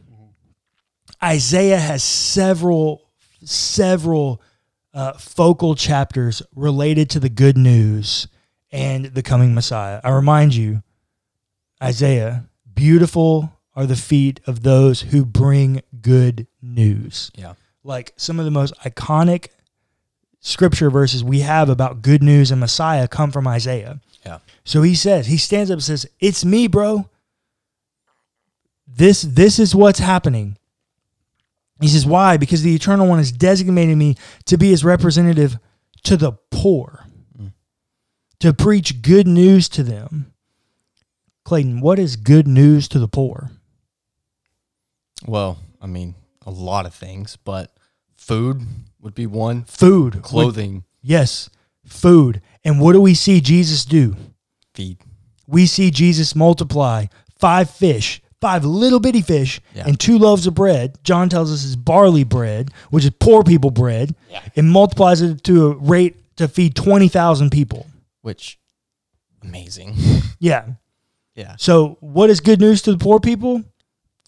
Isaiah 1.21 1.81
has 1.81 2.05
several, 2.05 3.11
several 3.43 4.41
uh, 4.95 5.15
focal 5.15 5.75
chapters 5.75 6.43
related 6.55 7.11
to 7.11 7.19
the 7.19 7.29
good 7.29 7.59
news 7.59 8.29
and 8.71 9.07
the 9.07 9.23
coming 9.25 9.53
Messiah. 9.53 10.01
I 10.05 10.11
remind 10.11 10.55
you, 10.55 10.85
Isaiah, 11.83 12.49
beautiful 12.83 13.53
are 13.77 13.87
the 13.87 13.95
feet 13.95 14.41
of 14.45 14.65
those 14.65 15.03
who 15.03 15.25
bring 15.25 15.83
good 16.01 16.49
news. 16.61 17.31
Yeah. 17.37 17.55
Like 17.85 18.13
some 18.17 18.41
of 18.41 18.45
the 18.45 18.51
most 18.51 18.75
iconic 18.81 19.51
scripture 20.41 20.91
verses 20.91 21.23
we 21.23 21.41
have 21.41 21.69
about 21.69 22.03
good 22.03 22.25
news 22.25 22.51
and 22.51 22.59
Messiah 22.59 23.07
come 23.07 23.31
from 23.31 23.47
Isaiah. 23.47 24.01
Yeah. 24.27 24.39
So 24.65 24.83
he 24.83 24.97
says, 24.97 25.29
he 25.29 25.37
stands 25.37 25.71
up 25.71 25.77
and 25.77 25.85
says, 25.85 26.07
"It's 26.19 26.45
me, 26.45 26.67
bro. 26.67 27.09
This 28.89 29.23
this 29.23 29.61
is 29.61 29.77
what's 29.77 30.01
happening." 30.01 30.59
He 31.81 31.87
says, 31.87 32.05
"Why? 32.05 32.37
Because 32.37 32.63
the 32.63 32.75
eternal 32.75 33.07
one 33.07 33.19
has 33.19 33.31
designated 33.31 33.97
me 33.97 34.17
to 34.47 34.59
be 34.59 34.71
his 34.71 34.85
representative 34.85 35.57
to 36.03 36.17
the 36.17 36.33
poor, 36.51 37.07
mm. 37.39 37.53
to 38.41 38.53
preach 38.53 39.03
good 39.03 39.29
news 39.29 39.69
to 39.69 39.85
them." 39.85 40.32
Clayton, 41.53 41.83
what 41.83 41.99
is 41.99 42.17
good 42.17 42.49
news 42.49 42.89
to 42.89 42.99
the 42.99 43.07
poor? 43.07 43.51
Well, 45.27 45.59
I 45.83 45.87
mean, 45.87 46.15
a 46.47 46.51
lot 46.51 46.87
of 46.87 46.95
things, 46.95 47.37
but 47.45 47.71
food 48.17 48.63
would 49.03 49.15
be 49.15 49.27
one. 49.27 49.65
Food, 49.65 50.23
Clothing, 50.23 50.85
Yes, 51.03 51.51
food. 51.85 52.41
And 52.65 52.81
what 52.81 52.95
do 52.95 53.03
we 53.03 53.13
see 53.13 53.43
Jesus 53.43 53.85
do? 53.85 54.17
feed. 54.73 54.97
we 55.47 55.67
see 55.67 55.91
Jesus 55.91 56.35
multiply 56.35 57.05
five 57.39 57.69
fish, 57.69 58.23
five 58.41 58.65
little 58.65 58.99
bitty 59.01 59.21
fish, 59.21 59.61
Yeah. 59.75 59.85
and 59.87 60.01
two 60.01 60.17
loaves 60.17 60.47
of 60.47 60.55
bread. 60.55 60.97
John 61.05 61.29
tells 61.29 61.53
us 61.53 61.65
is 61.65 61.77
barley 61.77 62.25
bread, 62.25 62.71
which 62.89 63.05
is 63.05 63.11
poor 63.21 63.43
people 63.45 63.71
bread, 63.71 64.15
Yeah. 64.31 64.41
and 64.57 64.71
multiplies 64.71 65.21
it 65.21 65.45
to 65.45 65.67
a 65.67 65.75
rate 65.77 66.35
to 66.37 66.49
feed 66.49 66.75
20,000 66.75 67.51
people. 67.51 67.89
Which, 68.23 68.59
amazing. 69.43 69.97
Yeah. 70.39 70.65
Yeah. 71.35 71.55
So, 71.59 71.97
what 72.01 72.31
is 72.31 72.41
good 72.41 72.61
news 72.61 72.83
to 72.83 72.93
the 72.93 72.99
poor 72.99 73.21
people? 73.21 73.63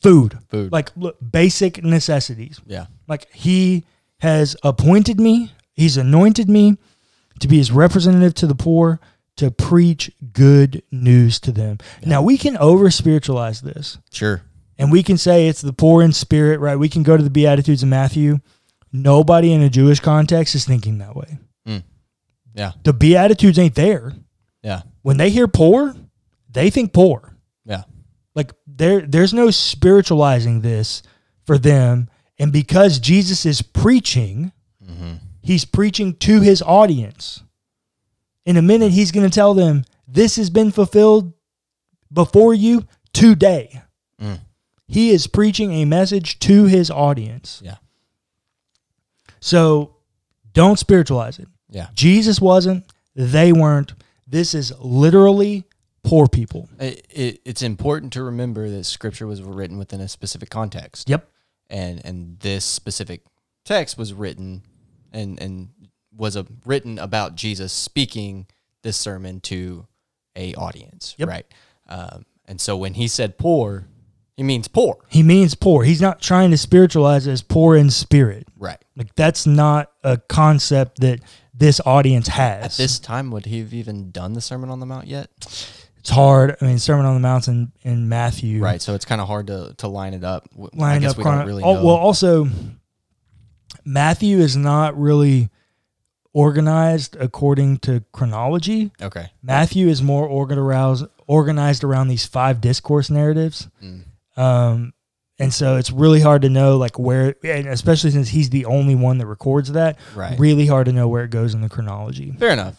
Food. 0.02 0.38
Food. 0.48 0.72
Like 0.72 0.90
look, 0.96 1.16
basic 1.30 1.82
necessities. 1.82 2.60
yeah. 2.66 2.86
Like 3.08 3.32
he 3.32 3.84
has 4.20 4.56
appointed 4.62 5.18
me, 5.18 5.52
he's 5.72 5.96
anointed 5.96 6.48
me 6.48 6.76
to 7.40 7.48
be 7.48 7.56
his 7.58 7.70
representative 7.72 8.34
to 8.34 8.46
the 8.46 8.54
poor, 8.54 9.00
to 9.36 9.50
preach 9.50 10.10
good 10.32 10.82
news 10.90 11.40
to 11.40 11.52
them. 11.52 11.78
Now 12.04 12.22
we 12.22 12.38
can 12.38 12.56
over 12.58 12.90
spiritualize 12.90 13.60
this. 13.62 13.98
Sure. 14.12 14.42
And 14.78 14.90
we 14.92 15.02
can 15.02 15.16
say 15.16 15.48
it's 15.48 15.62
the 15.62 15.72
poor 15.72 16.02
in 16.02 16.12
spirit, 16.12 16.60
right? 16.60 16.76
We 16.76 16.88
can 16.88 17.02
go 17.02 17.16
to 17.16 17.22
the 17.22 17.30
Beatitudes 17.30 17.82
of 17.82 17.88
Matthew. 17.88 18.40
Nobody 18.92 19.52
in 19.52 19.62
a 19.62 19.70
Jewish 19.70 20.00
context 20.00 20.54
is 20.54 20.64
thinking 20.64 20.98
that 20.98 21.16
way. 21.16 21.38
Hmm. 21.66 21.78
Yeah. 22.54 22.72
The 22.84 22.92
Beatitudes 22.92 23.58
ain't 23.58 23.74
there. 23.74 24.12
Yeah. 24.62 24.82
When 25.02 25.16
they 25.16 25.30
hear 25.30 25.48
poor, 25.48 25.94
they 26.54 26.70
think 26.70 26.92
poor. 26.94 27.36
Yeah. 27.66 27.82
Like 28.34 28.52
there 28.66 29.02
there's 29.02 29.34
no 29.34 29.50
spiritualizing 29.50 30.60
this 30.62 31.02
for 31.44 31.58
them. 31.58 32.08
And 32.38 32.52
because 32.52 32.98
Jesus 32.98 33.44
is 33.46 33.60
preaching, 33.62 34.52
Mm-hmm. 34.84 35.14
he's 35.40 35.64
preaching 35.64 36.14
to 36.16 36.40
his 36.42 36.60
audience. 36.60 37.42
In 38.44 38.58
a 38.58 38.62
minute, 38.62 38.92
he's 38.92 39.12
going 39.12 39.24
to 39.28 39.34
tell 39.34 39.54
them, 39.54 39.84
This 40.06 40.36
has 40.36 40.50
been 40.50 40.70
fulfilled 40.70 41.32
before 42.12 42.52
you 42.52 42.86
today. 43.14 43.80
Mm. 44.20 44.40
He 44.86 45.10
is 45.10 45.26
preaching 45.26 45.72
a 45.72 45.86
message 45.86 46.38
to 46.40 46.64
his 46.66 46.90
audience. 46.90 47.62
Yeah. 47.64 47.76
So 49.40 49.96
don't 50.52 50.78
spiritualize 50.78 51.38
it. 51.38 51.48
Yeah. 51.70 51.88
Jesus 51.94 52.40
wasn't, 52.40 52.84
they 53.14 53.52
weren't. 53.52 53.94
This 54.26 54.54
is 54.54 54.72
literally 54.78 55.64
poor 56.04 56.28
people. 56.28 56.68
It, 56.78 57.06
it, 57.10 57.40
it's 57.44 57.62
important 57.62 58.12
to 58.12 58.22
remember 58.22 58.68
that 58.70 58.84
scripture 58.84 59.26
was 59.26 59.42
written 59.42 59.78
within 59.78 60.00
a 60.00 60.08
specific 60.08 60.50
context. 60.50 61.08
Yep. 61.10 61.28
And 61.70 62.04
and 62.04 62.38
this 62.40 62.64
specific 62.64 63.22
text 63.64 63.98
was 63.98 64.12
written 64.12 64.62
and 65.12 65.40
and 65.40 65.70
was 66.16 66.36
a, 66.36 66.46
written 66.64 66.98
about 66.98 67.34
Jesus 67.34 67.72
speaking 67.72 68.46
this 68.82 68.96
sermon 68.96 69.40
to 69.40 69.86
a 70.36 70.54
audience, 70.54 71.14
Yep. 71.18 71.28
right? 71.28 71.46
Um, 71.88 72.26
and 72.44 72.60
so 72.60 72.76
when 72.76 72.94
he 72.94 73.08
said 73.08 73.38
poor, 73.38 73.88
he 74.36 74.42
means 74.42 74.68
poor, 74.68 74.98
He 75.08 75.22
means 75.22 75.54
poor. 75.54 75.84
He's 75.84 76.00
not 76.02 76.20
trying 76.20 76.50
to 76.50 76.58
spiritualize 76.58 77.26
it 77.26 77.32
as 77.32 77.42
poor 77.42 77.76
in 77.76 77.90
spirit. 77.90 78.46
right? 78.58 78.78
Like 78.96 79.14
that's 79.14 79.46
not 79.46 79.90
a 80.04 80.18
concept 80.18 81.00
that 81.00 81.20
this 81.54 81.80
audience 81.86 82.28
has. 82.28 82.64
At 82.64 82.72
this 82.82 82.98
time, 82.98 83.30
would 83.30 83.46
he 83.46 83.60
have 83.60 83.72
even 83.72 84.10
done 84.10 84.32
the 84.34 84.40
Sermon 84.40 84.70
on 84.70 84.80
the 84.80 84.86
Mount 84.86 85.06
yet? 85.06 85.30
It's 86.04 86.10
hard. 86.10 86.54
I 86.60 86.66
mean, 86.66 86.78
Sermon 86.78 87.06
on 87.06 87.14
the 87.14 87.20
Mount 87.20 87.48
in, 87.48 87.72
in 87.80 88.10
Matthew. 88.10 88.62
Right. 88.62 88.82
So 88.82 88.94
it's 88.94 89.06
kind 89.06 89.22
of 89.22 89.26
hard 89.26 89.46
to, 89.46 89.72
to 89.78 89.88
line 89.88 90.12
it 90.12 90.22
up. 90.22 90.46
W- 90.50 90.68
I 90.74 90.76
Lined 90.76 91.00
guess 91.00 91.12
up 91.12 91.16
we 91.16 91.22
chrono- 91.22 91.38
don't 91.38 91.46
really 91.46 91.62
oh, 91.62 91.74
know. 91.76 91.84
Well, 91.86 91.96
also, 91.96 92.46
Matthew 93.86 94.38
is 94.38 94.54
not 94.54 94.98
really 94.98 95.48
organized 96.34 97.16
according 97.18 97.78
to 97.78 98.04
chronology. 98.12 98.90
okay. 99.00 99.30
Matthew 99.42 99.88
is 99.88 100.02
more 100.02 100.26
organized 100.26 101.06
organized 101.26 101.84
around 101.84 102.08
these 102.08 102.26
five 102.26 102.60
discourse 102.60 103.08
narratives. 103.08 103.68
Mm. 103.82 104.04
Um, 104.36 104.92
and 105.38 105.54
so 105.54 105.76
it's 105.76 105.90
really 105.90 106.20
hard 106.20 106.42
to 106.42 106.50
know 106.50 106.76
like 106.76 106.98
where, 106.98 107.34
and 107.42 107.66
especially 107.68 108.10
since 108.10 108.28
he's 108.28 108.50
the 108.50 108.66
only 108.66 108.94
one 108.94 109.16
that 109.18 109.26
records 109.26 109.72
that. 109.72 109.98
Right. 110.14 110.38
Really 110.38 110.66
hard 110.66 110.84
to 110.84 110.92
know 110.92 111.08
where 111.08 111.24
it 111.24 111.30
goes 111.30 111.54
in 111.54 111.62
the 111.62 111.70
chronology. 111.70 112.32
Fair 112.32 112.50
enough. 112.50 112.78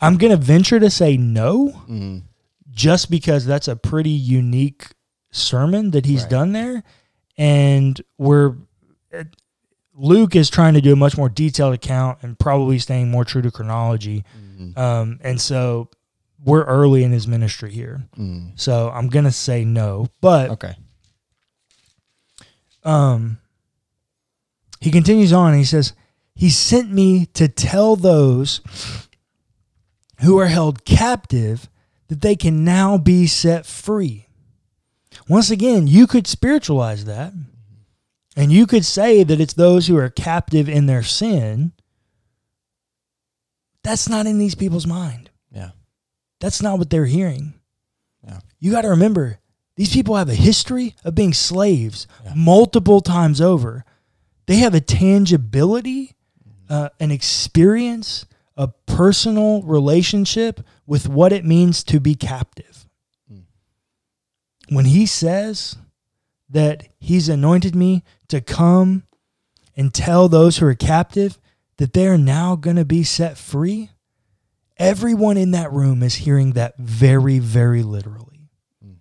I'm 0.00 0.18
gonna 0.18 0.36
venture 0.36 0.78
to 0.78 0.88
say 0.88 1.16
no, 1.16 1.68
Mm. 1.88 2.22
Just 2.80 3.10
because 3.10 3.44
that's 3.44 3.68
a 3.68 3.76
pretty 3.76 4.08
unique 4.10 4.86
sermon 5.30 5.90
that 5.90 6.06
he's 6.06 6.22
Right. 6.22 6.30
done 6.30 6.52
there, 6.52 6.82
and 7.36 8.00
we're 8.18 8.54
Luke 9.94 10.34
is 10.34 10.48
trying 10.48 10.72
to 10.72 10.80
do 10.80 10.94
a 10.94 10.96
much 10.96 11.18
more 11.18 11.28
detailed 11.28 11.74
account 11.74 12.18
and 12.22 12.38
probably 12.38 12.78
staying 12.78 13.10
more 13.10 13.22
true 13.22 13.42
to 13.42 13.50
chronology. 13.50 14.24
Mm. 14.58 14.78
Um, 14.78 15.18
and 15.22 15.38
so 15.38 15.90
we're 16.42 16.64
early 16.64 17.04
in 17.04 17.12
his 17.12 17.28
ministry 17.28 17.70
here. 17.70 18.04
Mm. 18.16 18.58
So 18.58 18.90
I'm 18.94 19.08
gonna 19.08 19.30
say 19.32 19.62
no, 19.62 20.06
but 20.22 20.48
Okay. 20.52 20.74
um, 22.84 23.38
he 24.80 24.90
continues 24.90 25.34
on. 25.34 25.50
And 25.50 25.58
he 25.58 25.64
says, 25.66 25.92
"He 26.34 26.48
sent 26.48 26.90
me 26.90 27.26
to 27.34 27.46
tell 27.48 27.94
those 27.94 28.62
who 30.20 30.38
are 30.38 30.46
held 30.48 30.86
captive 30.86 31.68
that 32.10 32.20
they 32.20 32.36
can 32.36 32.62
now 32.64 32.98
be 32.98 33.26
set 33.26 33.64
free, 33.64 34.26
Once 35.28 35.50
again, 35.50 35.86
you 35.86 36.06
could 36.06 36.26
spiritualize 36.26 37.04
that. 37.06 37.32
And 38.36 38.52
you 38.52 38.66
could 38.66 38.84
say 38.84 39.22
that 39.24 39.40
it's 39.40 39.54
those 39.54 39.86
who 39.86 39.96
are 39.96 40.08
captive 40.10 40.68
in 40.68 40.86
their 40.86 41.02
sin. 41.02 41.72
That's 43.82 44.08
not 44.08 44.26
in 44.26 44.38
these 44.38 44.54
people's 44.54 44.86
mind. 44.86 45.30
Yeah. 45.50 45.70
That's 46.40 46.62
not 46.62 46.78
what 46.78 46.90
they're 46.90 47.06
hearing. 47.06 47.54
Yeah. 48.24 48.40
You 48.58 48.70
got 48.72 48.82
to 48.82 48.88
remember, 48.90 49.38
these 49.76 49.92
people 49.92 50.16
have 50.16 50.28
a 50.28 50.34
history 50.34 50.94
of 51.04 51.14
being 51.14 51.32
slaves 51.32 52.06
Yeah. 52.24 52.34
multiple 52.36 53.00
times 53.00 53.40
over. 53.40 53.84
They 54.46 54.56
have 54.56 54.74
a 54.74 54.80
tangibility, 54.80 56.16
uh, 56.68 56.90
an 56.98 57.10
experience, 57.10 58.26
a 58.56 58.68
personal 58.86 59.62
relationship 59.62 60.60
with 60.90 61.08
what 61.08 61.32
it 61.32 61.44
means 61.44 61.84
to 61.84 62.00
be 62.00 62.16
captive. 62.16 62.84
Mm. 63.32 63.44
When 64.70 64.86
he 64.86 65.06
says 65.06 65.76
that 66.48 66.88
he's 66.98 67.28
anointed 67.28 67.76
me 67.76 68.02
to 68.26 68.40
come 68.40 69.04
and 69.76 69.94
tell 69.94 70.28
those 70.28 70.58
who 70.58 70.66
are 70.66 70.74
captive 70.74 71.38
that 71.76 71.92
they 71.92 72.08
are 72.08 72.18
now 72.18 72.56
going 72.56 72.74
to 72.74 72.84
be 72.84 73.04
set 73.04 73.38
free, 73.38 73.90
everyone 74.78 75.36
in 75.36 75.52
that 75.52 75.72
room 75.72 76.02
is 76.02 76.16
hearing 76.16 76.54
that 76.54 76.76
very, 76.76 77.38
very 77.38 77.84
literally. 77.84 78.50
Mm. 78.84 78.96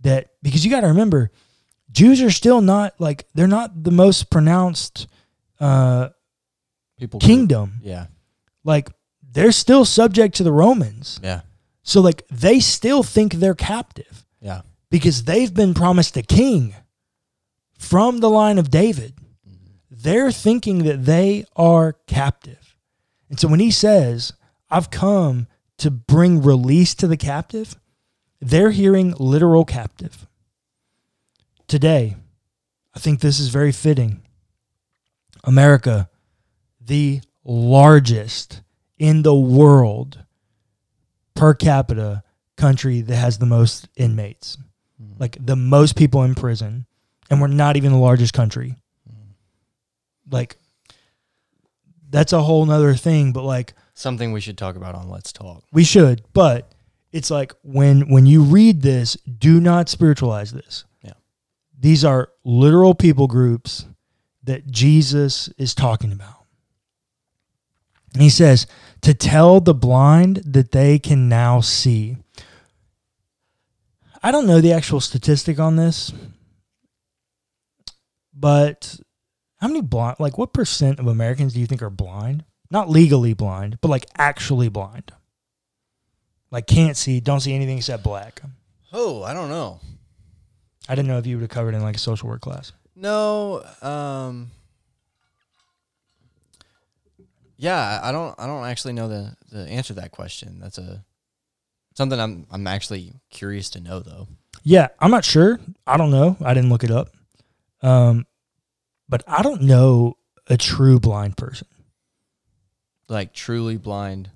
That 0.00 0.30
because 0.42 0.64
you 0.64 0.70
got 0.72 0.80
to 0.80 0.88
remember, 0.88 1.30
Jews 1.92 2.20
are 2.22 2.32
still 2.32 2.60
not 2.60 2.92
like 2.98 3.24
they're 3.34 3.46
not 3.46 3.84
the 3.84 3.92
most 3.92 4.30
pronounced 4.30 5.06
uh, 5.60 6.08
People. 6.98 7.20
kingdom. 7.20 7.74
Yeah. 7.82 8.08
Like 8.64 8.90
they're 9.34 9.52
still 9.52 9.84
subject 9.84 10.34
to 10.36 10.42
the 10.42 10.52
Romans. 10.52 11.20
Yeah. 11.22 11.42
So 11.82 12.00
like 12.00 12.26
they 12.28 12.58
still 12.60 13.02
think 13.02 13.34
they're 13.34 13.54
captive 13.54 14.24
Yeah. 14.40 14.62
because 14.90 15.24
they've 15.24 15.52
been 15.52 15.74
promised 15.74 16.16
a 16.16 16.22
king 16.22 16.74
from 17.78 18.18
the 18.20 18.30
line 18.30 18.58
of 18.58 18.70
David. 18.70 19.12
They're 19.90 20.32
thinking 20.32 20.84
that 20.84 21.04
they 21.04 21.44
are 21.56 21.92
captive. 22.06 22.76
And 23.28 23.38
so 23.38 23.48
when 23.48 23.60
he 23.60 23.70
says, 23.70 24.32
I've 24.70 24.90
come 24.90 25.46
to 25.78 25.90
bring 25.90 26.42
release 26.42 26.94
to 26.96 27.06
the 27.06 27.16
captive, 27.16 27.76
they're 28.40 28.70
hearing 28.70 29.14
literal 29.18 29.64
captive. 29.64 30.26
Today, 31.66 32.16
I 32.94 32.98
think 32.98 33.20
this 33.20 33.40
is 33.40 33.48
very 33.48 33.72
fitting. 33.72 34.22
America, 35.44 36.08
the 36.80 37.20
largest 37.44 38.62
in 39.04 39.20
the 39.20 39.34
world 39.34 40.24
per 41.34 41.52
capita 41.52 42.22
country 42.56 43.02
that 43.02 43.16
has 43.16 43.36
the 43.36 43.44
most 43.44 43.86
inmates, 43.96 44.56
mm-hmm. 45.00 45.20
like 45.20 45.36
the 45.44 45.56
most 45.56 45.94
people 45.94 46.22
in 46.22 46.34
prison, 46.34 46.86
and 47.28 47.38
we're 47.38 47.48
not 47.48 47.76
even 47.76 47.92
the 47.92 47.98
largest 47.98 48.32
country. 48.32 48.76
Mm-hmm. 49.06 50.34
Like, 50.34 50.56
that's 52.08 52.32
a 52.32 52.42
whole 52.42 52.64
nother 52.64 52.94
thing, 52.94 53.32
but 53.32 53.42
like, 53.44 53.74
Something 53.92 54.32
we 54.32 54.40
should 54.40 54.56
talk 54.56 54.74
about 54.74 54.94
on 54.94 55.10
Let's 55.10 55.32
Talk. 55.32 55.62
we 55.70 55.84
should, 55.84 56.22
but 56.32 56.72
it's 57.12 57.30
like 57.30 57.52
when 57.62 58.08
when 58.08 58.24
you 58.24 58.42
read 58.42 58.80
this, 58.80 59.16
do 59.16 59.60
not 59.60 59.90
spiritualize 59.90 60.50
this. 60.50 60.84
Yeah. 61.02 61.12
These 61.78 62.06
are 62.06 62.30
literal 62.42 62.94
people 62.94 63.26
groups 63.26 63.84
that 64.44 64.66
Jesus 64.66 65.48
is 65.58 65.74
talking 65.74 66.10
about. 66.10 66.43
He 68.18 68.30
says, 68.30 68.66
to 69.00 69.12
tell 69.12 69.60
the 69.60 69.74
blind 69.74 70.36
that 70.46 70.72
they 70.72 70.98
can 70.98 71.28
now 71.28 71.60
see. 71.60 72.16
I 74.22 74.30
don't 74.30 74.46
know 74.46 74.60
the 74.60 74.72
actual 74.72 75.00
statistic 75.00 75.58
on 75.58 75.76
this, 75.76 76.12
but 78.32 78.98
how 79.60 79.68
many 79.68 79.82
blind, 79.82 80.16
like 80.18 80.38
what 80.38 80.52
percent 80.52 80.98
of 80.98 81.06
Americans 81.06 81.52
do 81.54 81.60
you 81.60 81.66
think 81.66 81.82
are 81.82 81.90
blind? 81.90 82.44
Not 82.70 82.88
legally 82.88 83.34
blind, 83.34 83.78
but 83.80 83.88
like 83.88 84.06
actually 84.16 84.68
blind. 84.68 85.12
Like 86.50 86.66
can't 86.66 86.96
see, 86.96 87.20
don't 87.20 87.40
see 87.40 87.54
anything 87.54 87.78
except 87.78 88.02
black. 88.02 88.40
Oh, 88.92 89.22
I 89.22 89.34
don't 89.34 89.48
know. 89.48 89.80
I 90.88 90.94
didn't 90.94 91.08
know 91.08 91.18
if 91.18 91.26
you 91.26 91.36
would 91.36 91.42
have 91.42 91.50
covered 91.50 91.74
in 91.74 91.82
like 91.82 91.96
a 91.96 91.98
social 91.98 92.28
work 92.28 92.40
class. 92.40 92.72
No. 92.96 93.64
Um. 93.82 94.50
Yeah, 97.56 98.00
I 98.02 98.10
don't. 98.12 98.34
I 98.38 98.46
don't 98.46 98.64
actually 98.64 98.94
know 98.94 99.08
the 99.08 99.36
the 99.52 99.66
answer 99.68 99.94
to 99.94 100.00
that 100.00 100.10
question. 100.10 100.58
That's 100.60 100.78
a 100.78 101.04
something 101.94 102.18
I'm 102.18 102.46
I'm 102.50 102.66
actually 102.66 103.12
curious 103.30 103.70
to 103.70 103.80
know 103.80 104.00
though. 104.00 104.26
Yeah, 104.62 104.88
I'm 104.98 105.10
not 105.10 105.24
sure. 105.24 105.60
I 105.86 105.96
don't 105.96 106.10
know. 106.10 106.36
I 106.44 106.54
didn't 106.54 106.70
look 106.70 106.84
it 106.84 106.90
up. 106.90 107.10
Um, 107.82 108.26
but 109.08 109.22
I 109.26 109.42
don't 109.42 109.62
know 109.62 110.16
a 110.48 110.56
true 110.56 110.98
blind 110.98 111.36
person. 111.36 111.68
Like 113.08 113.32
truly 113.34 113.76
blind. 113.76 114.30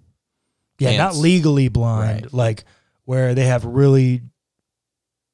Yeah, 0.79 0.97
not 0.97 1.17
legally 1.17 1.69
blind, 1.69 2.23
Right. 2.27 2.33
like 2.35 2.65
where 3.05 3.35
they 3.35 3.47
have 3.47 3.65
really 3.65 4.23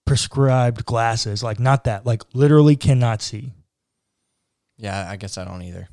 prescribed 0.06 0.84
glasses, 0.86 1.42
like 1.42 1.58
not 1.58 1.84
that, 1.84 2.06
like 2.06 2.22
literally 2.32 2.76
cannot 2.76 3.20
see. 3.20 3.52
Yeah, 4.78 5.06
I 5.10 5.16
guess 5.16 5.36
I 5.36 5.44
don't 5.44 5.62
either. 5.62 5.88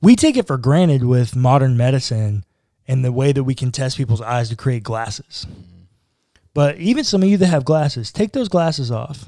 We 0.00 0.16
take 0.16 0.36
it 0.36 0.46
for 0.46 0.56
granted 0.56 1.04
with 1.04 1.36
modern 1.36 1.76
medicine 1.76 2.44
and 2.88 3.04
the 3.04 3.12
way 3.12 3.32
that 3.32 3.44
we 3.44 3.54
can 3.54 3.70
test 3.70 3.96
people's 3.96 4.20
eyes 4.20 4.48
to 4.48 4.56
create 4.56 4.82
glasses. 4.82 5.46
But 6.54 6.78
even 6.78 7.04
some 7.04 7.22
of 7.22 7.28
you 7.28 7.36
that 7.36 7.46
have 7.46 7.64
glasses, 7.64 8.10
take 8.10 8.32
those 8.32 8.48
glasses 8.48 8.90
off. 8.90 9.26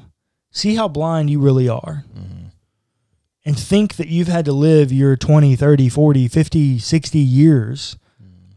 See 0.51 0.75
how 0.75 0.89
blind 0.89 1.31
you 1.31 1.41
really 1.41 1.69
are. 1.69 2.05
Mm-hmm. 2.13 2.47
And 3.45 3.59
think 3.59 3.97
that 3.97 4.09
you've 4.09 4.29
had 4.29 4.45
to 4.45 4.53
live 4.53 4.93
your 4.93 5.17
20, 5.17 5.57
30, 5.57 5.89
40, 5.89 6.29
50, 6.29 6.79
60 6.79 7.19
years 7.19 7.97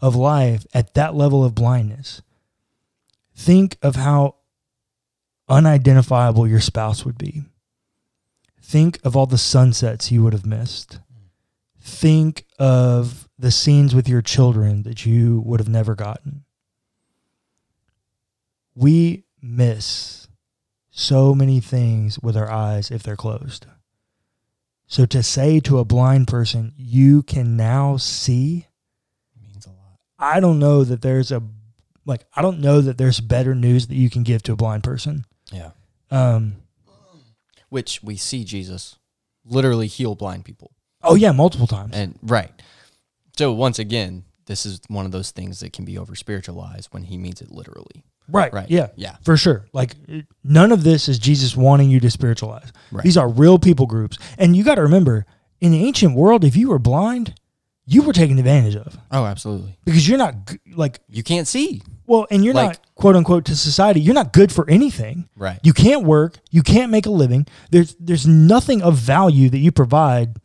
of 0.02 0.16
life 0.16 0.66
at 0.74 0.94
that 0.94 1.16
level 1.16 1.44
of 1.44 1.56
blindness. 1.56 2.22
Think 3.36 3.78
of 3.82 3.96
how 3.96 4.36
unidentifiable 5.50 6.48
your 6.48 6.60
spouse 6.60 7.06
would 7.06 7.18
be. 7.18 7.44
Think 8.62 9.00
of 9.04 9.16
all 9.16 9.26
the 9.26 9.38
sunsets 9.38 10.12
you 10.12 10.24
would 10.24 10.34
have 10.34 10.46
missed. 10.46 11.00
Think 11.88 12.48
of 12.58 13.30
the 13.38 13.52
scenes 13.52 13.94
with 13.94 14.10
your 14.10 14.24
children 14.24 14.82
that 14.84 15.06
you 15.06 15.40
would 15.42 15.60
have 15.60 15.70
never 15.70 15.94
gotten. 15.94 16.44
We 18.74 19.26
miss 19.40 20.28
so 20.90 21.36
many 21.36 21.60
things 21.60 22.18
with 22.20 22.36
our 22.36 22.50
eyes 22.50 22.90
if 22.90 23.04
they're 23.04 23.16
closed. 23.16 23.68
So 24.88 25.06
to 25.06 25.22
say 25.22 25.60
to 25.60 25.78
a 25.78 25.86
blind 25.86 26.28
person, 26.28 26.74
you 26.76 27.22
can 27.22 27.56
now 27.56 27.98
see, 27.98 28.66
means 29.40 29.68
a 29.68 29.70
lot. 29.70 30.00
I 30.18 30.40
don't 30.40 30.58
know 30.58 30.84
that 30.84 31.04
there's 31.04 31.32
a 31.32 31.44
like 32.04 32.26
I 32.36 32.42
don't 32.42 32.62
know 32.62 32.82
that 32.82 32.98
there's 32.98 33.20
better 33.20 33.54
news 33.54 33.86
that 33.88 33.96
you 33.96 34.10
can 34.10 34.24
give 34.24 34.42
to 34.44 34.54
a 34.54 34.56
blind 34.56 34.84
person. 34.84 35.26
Yeah. 35.52 35.72
Um 36.10 36.56
Which 37.70 38.02
we 38.02 38.16
see 38.16 38.44
Jesus 38.44 38.98
literally 39.46 39.86
heal 39.86 40.16
blind 40.16 40.46
people. 40.46 40.72
Oh 41.06 41.16
yeah, 41.16 41.32
multiple 41.32 41.68
times. 41.68 41.92
And 41.96 42.18
right. 42.24 42.52
So 43.38 43.52
once 43.54 43.80
again, 43.80 44.24
this 44.46 44.66
is 44.66 44.80
one 44.88 45.06
of 45.06 45.12
those 45.12 45.32
things 45.32 45.60
that 45.60 45.74
can 45.74 45.86
be 45.86 45.98
over 45.98 46.16
spiritualized 46.16 46.90
when 46.92 47.04
he 47.04 47.18
means 47.18 47.42
it 47.42 47.52
literally. 47.52 48.04
right. 48.30 48.52
Right. 48.54 48.70
Yeah. 48.70 48.88
Yeah. 48.96 49.16
For 49.24 49.38
sure. 49.38 49.66
Like 49.74 49.96
none 50.44 50.72
of 50.72 50.84
this 50.84 51.08
is 51.10 51.20
Jesus 51.20 51.56
wanting 51.58 51.90
you 51.90 52.00
to 52.00 52.10
spiritualize. 52.10 52.72
Right. 52.92 53.04
These 53.04 53.18
are 53.18 53.28
real 53.30 53.60
people 53.60 53.86
groups. 53.88 54.18
And 54.38 54.56
you 54.56 54.64
got 54.64 54.76
to 54.76 54.82
remember, 54.84 55.26
in 55.62 55.72
the 55.72 55.84
ancient 55.86 56.16
world 56.16 56.44
if 56.44 56.56
you 56.56 56.70
were 56.70 56.80
blind, 56.80 57.34
you 57.88 58.02
were 58.02 58.14
taken 58.14 58.40
advantage 58.40 58.76
of 58.76 58.98
Oh, 59.12 59.26
absolutely. 59.26 59.78
because 59.86 60.08
you're 60.08 60.18
not 60.18 60.36
like 60.76 61.00
You 61.10 61.22
can't 61.24 61.48
see. 61.48 61.82
well, 62.08 62.26
and 62.32 62.44
you're 62.44 62.54
Like- 62.54 62.68
not 62.70 62.80
quote 62.96 63.16
unquote 63.16 63.46
to 63.46 63.56
society. 63.56 64.00
You're 64.00 64.16
not 64.16 64.32
good 64.34 64.52
for 64.52 64.68
anything. 64.70 65.28
Right. 65.36 65.60
You 65.64 65.74
can't 65.74 66.04
work. 66.04 66.40
You 66.52 66.64
can't 66.64 66.92
make 66.92 67.06
a 67.06 67.12
living. 67.12 67.46
There's 67.72 67.96
there's 68.00 68.26
nothing 68.26 68.82
of 68.82 68.96
value 68.96 69.50
that 69.50 69.60
you 69.60 69.72
provide 69.72 70.38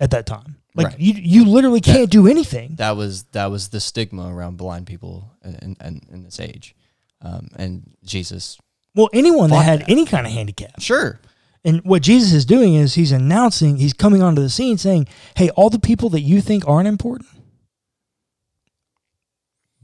at 0.00 0.10
that 0.10 0.26
time. 0.26 0.56
Like 0.74 0.88
Right. 0.88 0.98
you 1.00 1.12
you 1.14 1.44
literally 1.44 1.80
can't 1.80 2.10
do 2.10 2.26
anything. 2.26 2.74
that 2.76 2.96
was 2.96 3.24
that 3.32 3.46
was 3.46 3.68
the 3.68 3.80
stigma 3.80 4.34
around 4.34 4.56
blind 4.56 4.86
people 4.86 5.30
in, 5.44 5.76
in, 5.80 6.00
in 6.10 6.22
this 6.24 6.40
age. 6.40 6.74
Um, 7.22 7.48
and 7.56 7.96
Jesus, 8.04 8.58
Well, 8.94 9.08
anyone 9.12 9.50
that 9.50 9.64
had 9.64 9.80
that. 9.80 9.88
any 9.90 10.04
kind 10.04 10.26
of 10.26 10.32
handicap. 10.32 10.80
sure, 10.80 11.20
And 11.64 11.80
what 11.84 12.02
Jesus 12.02 12.32
is 12.32 12.44
doing 12.44 12.74
is 12.74 12.94
he's 12.94 13.12
announcing, 13.12 13.76
he's 13.76 13.92
coming 13.94 14.20
onto 14.20 14.42
the 14.42 14.50
scene 14.50 14.76
saying, 14.76 15.06
"Hey, 15.36 15.48
all 15.50 15.70
the 15.70 15.78
people 15.78 16.10
that 16.10 16.20
you 16.20 16.40
think 16.42 16.66
aren't 16.68 16.88
important, 16.88 17.30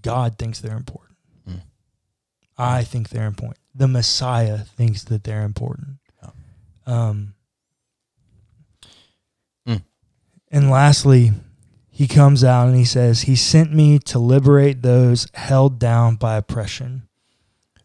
God 0.02 0.38
thinks 0.38 0.60
they're 0.60 0.76
important. 0.76 1.16
Mm. 1.48 1.62
I 2.58 2.84
think 2.84 3.08
they're 3.10 3.26
important. 3.26 3.58
The 3.74 3.88
Messiah 3.88 4.58
thinks 4.58 5.04
that 5.04 5.24
they're 5.24 5.44
important." 5.44 5.98
Oh. 6.22 6.92
Um, 6.92 7.34
Mm. 9.68 9.82
And 10.50 10.70
lastly, 10.70 11.32
he 11.90 12.08
comes 12.08 12.42
out 12.42 12.66
and 12.66 12.76
he 12.76 12.84
says, 12.84 13.22
He 13.22 13.36
sent 13.36 13.72
me 13.72 13.98
to 14.00 14.18
liberate 14.18 14.82
those 14.82 15.28
held 15.34 15.78
down 15.78 16.16
by 16.16 16.36
oppression, 16.36 17.08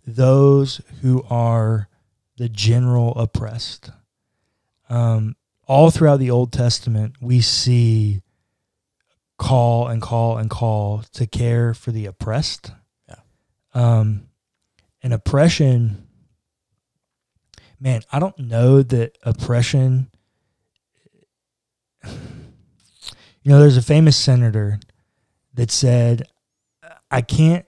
those 0.05 0.81
who 1.01 1.23
are 1.29 1.89
the 2.37 2.49
general 2.49 3.13
oppressed. 3.15 3.91
Um, 4.89 5.35
all 5.67 5.91
throughout 5.91 6.19
the 6.19 6.31
Old 6.31 6.51
Testament, 6.51 7.15
we 7.21 7.41
see 7.41 8.21
call 9.37 9.87
and 9.87 10.01
call 10.01 10.37
and 10.37 10.49
call 10.49 11.03
to 11.13 11.27
care 11.27 11.73
for 11.73 11.91
the 11.91 12.05
oppressed. 12.05 12.71
Yeah. 13.07 13.15
Um, 13.73 14.27
and 15.01 15.13
oppression, 15.13 16.07
man, 17.79 18.01
I 18.11 18.19
don't 18.19 18.39
know 18.39 18.81
that 18.81 19.17
oppression. 19.23 20.09
You 23.45 23.51
know, 23.51 23.59
there's 23.59 23.77
a 23.77 23.81
famous 23.83 24.17
senator 24.17 24.79
that 25.53 25.69
said, 25.69 26.23
I 27.11 27.21
can't 27.21 27.63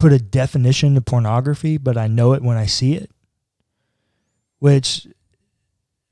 put 0.00 0.12
a 0.12 0.18
definition 0.18 0.96
to 0.96 1.00
pornography, 1.00 1.78
but 1.78 1.96
I 1.96 2.08
know 2.08 2.32
it 2.32 2.42
when 2.42 2.56
I 2.56 2.66
see 2.66 2.94
it. 2.94 3.08
Which 4.58 5.06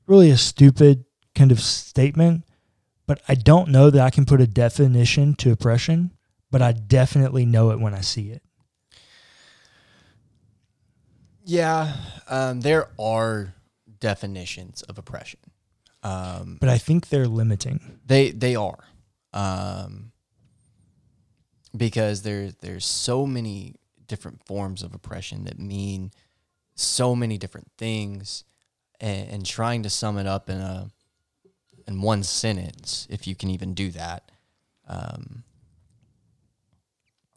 really 0.07 0.31
a 0.31 0.37
stupid 0.37 1.03
kind 1.35 1.51
of 1.51 1.59
statement, 1.59 2.45
but 3.07 3.21
I 3.27 3.35
don't 3.35 3.71
know 3.71 3.89
that 3.89 4.01
I 4.01 4.09
can 4.09 4.23
put 4.23 4.39
a 4.39 4.47
definition 4.47 5.35
to 5.35 5.51
oppression, 5.51 6.11
but 6.49 6.61
I 6.61 6.71
definitely 6.71 7.45
know 7.45 7.71
it 7.71 7.79
when 7.81 7.93
I 7.93 7.99
see 7.99 8.31
it. 8.31 8.41
Yeah, 11.43 11.93
um, 12.29 12.61
there 12.61 12.87
are 12.97 13.53
definitions 13.99 14.81
of 14.83 14.97
oppression. 14.97 15.41
Um, 16.03 16.57
But 16.59 16.69
I 16.69 16.77
think 16.77 17.09
they're 17.09 17.27
limiting. 17.27 17.99
They 18.05 18.31
they 18.31 18.55
are, 18.55 18.83
um, 19.33 20.11
because 21.75 22.23
there 22.23 22.51
there's 22.61 22.85
so 22.85 23.27
many 23.27 23.75
different 24.07 24.45
forms 24.45 24.83
of 24.83 24.93
oppression 24.93 25.45
that 25.45 25.59
mean 25.59 26.11
so 26.75 27.15
many 27.15 27.37
different 27.37 27.71
things, 27.77 28.43
and, 28.99 29.29
and 29.29 29.45
trying 29.45 29.83
to 29.83 29.89
sum 29.89 30.17
it 30.17 30.25
up 30.25 30.49
in 30.49 30.59
a 30.59 30.89
in 31.87 32.01
one 32.01 32.23
sentence, 32.23 33.07
if 33.09 33.27
you 33.27 33.35
can 33.35 33.49
even 33.49 33.73
do 33.73 33.91
that, 33.91 34.31
um, 34.87 35.43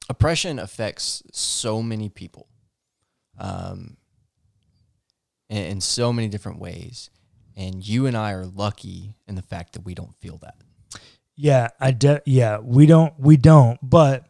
oppression 0.08 0.58
affects 0.58 1.22
so 1.32 1.82
many 1.82 2.08
people, 2.08 2.46
um, 3.38 3.96
in, 5.48 5.64
in 5.64 5.80
so 5.80 6.12
many 6.12 6.28
different 6.28 6.58
ways, 6.58 7.10
and 7.56 7.86
you 7.86 8.06
and 8.06 8.16
I 8.16 8.32
are 8.32 8.44
lucky 8.46 9.14
in 9.26 9.34
the 9.34 9.42
fact 9.42 9.74
that 9.74 9.84
we 9.84 9.94
don't 9.94 10.14
feel 10.16 10.38
that. 10.38 10.56
Yeah, 11.36 11.68
I 11.80 11.90
de- 11.90 12.22
yeah, 12.26 12.58
we 12.58 12.86
don't 12.86 13.12
we 13.18 13.36
don't, 13.36 13.78
but 13.82 14.26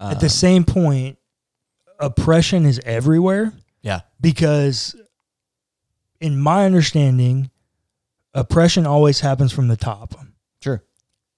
at 0.00 0.20
the 0.20 0.26
Um, 0.26 0.30
same 0.30 0.64
point 0.64 1.18
oppression 1.98 2.64
is 2.66 2.80
everywhere 2.84 3.52
Yeah. 3.82 4.00
because 4.20 4.94
in 6.20 6.38
my 6.38 6.64
understanding 6.64 7.50
oppression 8.34 8.86
always 8.86 9.20
happens 9.20 9.52
from 9.52 9.68
the 9.68 9.76
top. 9.76 10.14
Sure. 10.62 10.82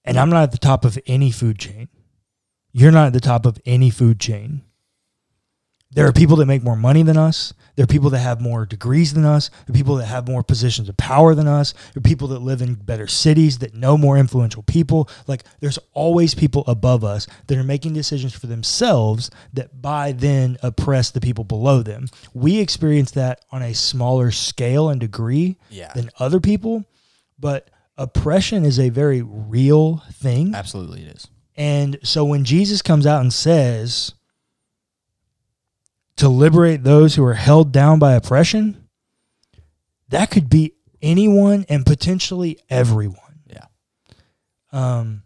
And 0.03 0.17
I'm 0.19 0.29
not 0.29 0.43
at 0.43 0.51
the 0.51 0.57
top 0.57 0.85
of 0.85 0.97
any 1.05 1.31
food 1.31 1.59
chain. 1.59 1.89
You're 2.71 2.91
not 2.91 3.07
at 3.07 3.13
the 3.13 3.19
top 3.19 3.45
of 3.45 3.59
any 3.65 3.89
food 3.89 4.19
chain. 4.19 4.63
There 5.91 6.05
are 6.05 6.11
people 6.11 6.35
that 6.37 6.45
make 6.47 6.63
more 6.63 6.75
money 6.75 7.01
than 7.01 7.17
us. 7.17 7.53
There 7.75 7.83
are 7.83 7.87
people 7.87 8.09
that 8.09 8.19
have 8.19 8.41
more 8.41 8.65
degrees 8.65 9.13
than 9.13 9.23
us. 9.23 9.49
There 9.65 9.73
are 9.73 9.77
people 9.77 9.95
that 9.95 10.05
have 10.07 10.27
more 10.27 10.43
positions 10.43 10.89
of 10.89 10.97
power 10.97 11.33
than 11.33 11.47
us. 11.47 11.71
There 11.93 11.99
are 11.99 12.01
people 12.01 12.27
that 12.29 12.41
live 12.41 12.61
in 12.61 12.73
better 12.75 13.07
cities 13.07 13.59
that 13.59 13.73
know 13.73 13.97
more 13.97 14.17
influential 14.17 14.63
people. 14.63 15.09
Like 15.27 15.43
there's 15.61 15.79
always 15.93 16.35
people 16.35 16.65
above 16.67 17.03
us 17.05 17.25
that 17.47 17.57
are 17.57 17.63
making 17.63 17.93
decisions 17.93 18.33
for 18.33 18.47
themselves 18.47 19.31
that 19.53 19.81
by 19.81 20.11
then 20.11 20.57
oppress 20.61 21.11
the 21.11 21.21
people 21.21 21.45
below 21.45 21.81
them. 21.83 22.07
We 22.33 22.59
experience 22.59 23.11
that 23.11 23.45
on 23.51 23.61
a 23.61 23.73
smaller 23.73 24.31
scale 24.31 24.89
and 24.89 24.99
degree 24.99 25.57
Yeah. 25.69 25.93
than 25.93 26.09
other 26.19 26.41
people, 26.41 26.83
but 27.39 27.69
oppression 27.97 28.65
is 28.65 28.77
a 28.79 28.89
very 28.89 29.21
real 29.21 30.03
thing. 30.11 30.53
Absolutely, 30.53 31.03
it 31.03 31.15
is. 31.15 31.27
And 31.55 31.97
so 32.03 32.25
when 32.25 32.43
Jesus 32.43 32.81
comes 32.81 33.07
out 33.07 33.21
and 33.21 33.31
says 33.33 34.13
to 36.17 36.29
liberate 36.29 36.83
those 36.83 37.15
who 37.15 37.23
are 37.23 37.35
held 37.35 37.71
down 37.71 37.99
by 37.99 38.13
oppression, 38.13 38.87
that 40.09 40.31
could 40.31 40.49
be 40.49 40.73
anyone 41.01 41.65
and 41.69 41.85
potentially 41.85 42.59
everyone. 42.69 43.41
Yeah. 43.45 43.65
Um, 44.71 45.23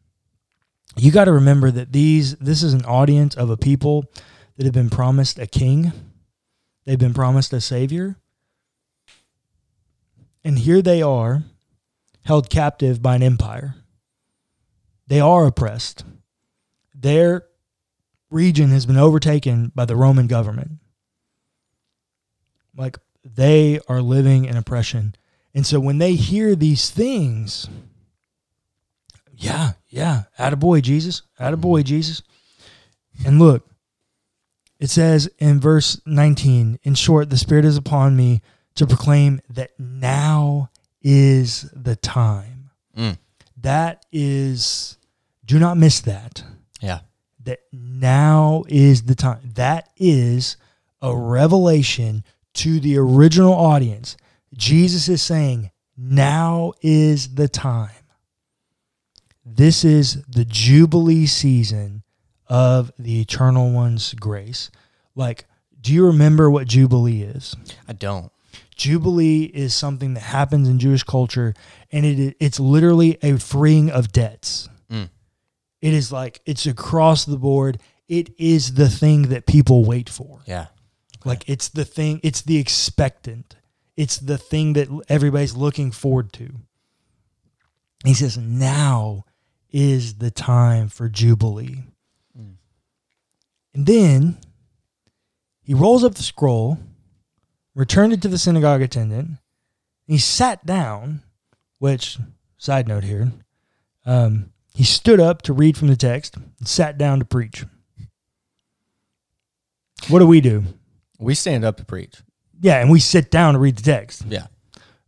you 0.97 1.11
got 1.11 1.25
to 1.25 1.31
remember 1.31 1.71
that 1.71 1.91
these 1.91 2.35
this 2.35 2.61
is 2.61 2.73
an 2.73 2.85
audience 2.85 3.35
of 3.35 3.49
a 3.49 3.57
people 3.57 4.05
that 4.57 4.65
have 4.65 4.73
been 4.73 4.89
promised 4.89 5.39
a 5.39 5.47
king. 5.47 5.91
They've 6.85 6.99
been 6.99 7.13
promised 7.13 7.53
a 7.53 7.61
savior. 7.61 8.17
And 10.43 10.59
here 10.59 10.81
they 10.81 11.01
are, 11.01 11.43
held 12.25 12.49
captive 12.49 13.01
by 13.01 13.15
an 13.15 13.23
empire. 13.23 13.75
They 15.07 15.19
are 15.19 15.45
oppressed. 15.45 16.03
Their 16.95 17.45
region 18.29 18.69
has 18.69 18.85
been 18.85 18.97
overtaken 18.97 19.71
by 19.75 19.85
the 19.85 19.95
Roman 19.95 20.27
government. 20.27 20.80
Like 22.75 22.97
they 23.23 23.79
are 23.87 24.01
living 24.01 24.45
in 24.45 24.57
oppression. 24.57 25.15
And 25.53 25.65
so 25.65 25.79
when 25.79 25.97
they 25.97 26.13
hear 26.13 26.55
these 26.55 26.89
things, 26.89 27.67
yeah, 29.35 29.71
yeah, 29.89 30.23
attaboy, 30.39 30.81
Jesus, 30.81 31.23
attaboy, 31.39 31.83
Jesus. 31.83 32.21
And 33.25 33.39
look, 33.39 33.67
it 34.79 34.89
says 34.89 35.29
in 35.37 35.59
verse 35.59 35.99
19, 36.05 36.79
in 36.83 36.95
short, 36.95 37.29
the 37.29 37.37
Spirit 37.37 37.65
is 37.65 37.77
upon 37.77 38.15
me 38.15 38.41
to 38.75 38.87
proclaim 38.87 39.41
that 39.49 39.71
now 39.77 40.69
is 41.01 41.69
the 41.73 41.95
time. 41.95 42.69
Mm. 42.97 43.17
That 43.57 44.05
is, 44.11 44.97
do 45.45 45.59
not 45.59 45.77
miss 45.77 45.99
that. 46.01 46.43
Yeah. 46.81 47.01
That 47.43 47.59
now 47.71 48.63
is 48.67 49.03
the 49.03 49.15
time. 49.15 49.51
That 49.55 49.89
is 49.97 50.57
a 51.01 51.15
revelation 51.15 52.23
to 52.55 52.79
the 52.79 52.97
original 52.97 53.53
audience. 53.53 54.17
Jesus 54.53 55.07
is 55.07 55.21
saying, 55.21 55.71
now 55.97 56.73
is 56.81 57.35
the 57.35 57.47
time. 57.47 57.91
This 59.45 59.83
is 59.83 60.23
the 60.25 60.45
Jubilee 60.45 61.25
season 61.25 62.03
of 62.47 62.91
the 62.97 63.21
Eternal 63.21 63.71
One's 63.71 64.13
grace. 64.13 64.71
Like, 65.15 65.45
do 65.79 65.93
you 65.93 66.05
remember 66.05 66.49
what 66.49 66.67
Jubilee 66.67 67.23
is? 67.23 67.55
I 67.87 67.93
don't. 67.93 68.31
Jubilee 68.75 69.43
is 69.43 69.73
something 69.73 70.13
that 70.15 70.21
happens 70.21 70.67
in 70.67 70.79
Jewish 70.79 71.03
culture, 71.03 71.53
and 71.91 72.05
it 72.05 72.35
it's 72.39 72.59
literally 72.59 73.17
a 73.21 73.37
freeing 73.37 73.91
of 73.91 74.11
debts. 74.11 74.69
Mm. 74.91 75.09
It 75.81 75.93
is 75.93 76.11
like 76.11 76.41
it's 76.45 76.65
across 76.65 77.25
the 77.25 77.37
board. 77.37 77.79
It 78.07 78.33
is 78.37 78.73
the 78.73 78.89
thing 78.89 79.29
that 79.29 79.45
people 79.45 79.85
wait 79.85 80.09
for. 80.09 80.39
Yeah. 80.45 80.67
Like 81.25 81.47
it's 81.47 81.69
the 81.69 81.85
thing. 81.85 82.19
It's 82.23 82.41
the 82.41 82.57
expectant. 82.57 83.55
It's 83.95 84.17
the 84.17 84.37
thing 84.37 84.73
that 84.73 84.87
everybody's 85.09 85.55
looking 85.55 85.91
forward 85.91 86.33
to. 86.33 86.51
He 88.03 88.13
says, 88.13 88.37
"Now 88.37 89.25
is 89.69 90.15
the 90.15 90.31
time 90.31 90.89
for 90.89 91.07
Jubilee." 91.07 91.83
Mm. 92.37 92.55
And 93.73 93.85
then 93.85 94.37
he 95.61 95.73
rolls 95.73 96.03
up 96.03 96.15
the 96.15 96.23
scroll, 96.23 96.79
returned 97.75 98.13
it 98.13 98.21
to 98.23 98.27
the 98.27 98.37
synagogue 98.37 98.81
attendant. 98.81 99.37
He 100.07 100.17
sat 100.17 100.65
down, 100.65 101.21
which, 101.77 102.17
side 102.57 102.87
note 102.87 103.03
here, 103.03 103.31
um, 104.05 104.51
he 104.73 104.83
stood 104.83 105.19
up 105.19 105.41
to 105.43 105.53
read 105.53 105.77
from 105.77 105.87
the 105.87 105.95
text 105.95 106.35
and 106.35 106.67
sat 106.67 106.97
down 106.97 107.19
to 107.19 107.25
preach. 107.25 107.65
What 110.09 110.19
do 110.19 110.27
we 110.27 110.41
do? 110.41 110.63
We 111.21 111.35
stand 111.35 111.63
up 111.63 111.77
to 111.77 111.85
preach. 111.85 112.21
Yeah, 112.59 112.79
and 112.79 112.89
we 112.89 112.99
sit 112.99 113.31
down 113.31 113.53
to 113.53 113.59
read 113.59 113.77
the 113.77 113.83
text. 113.83 114.23
Yeah. 114.27 114.47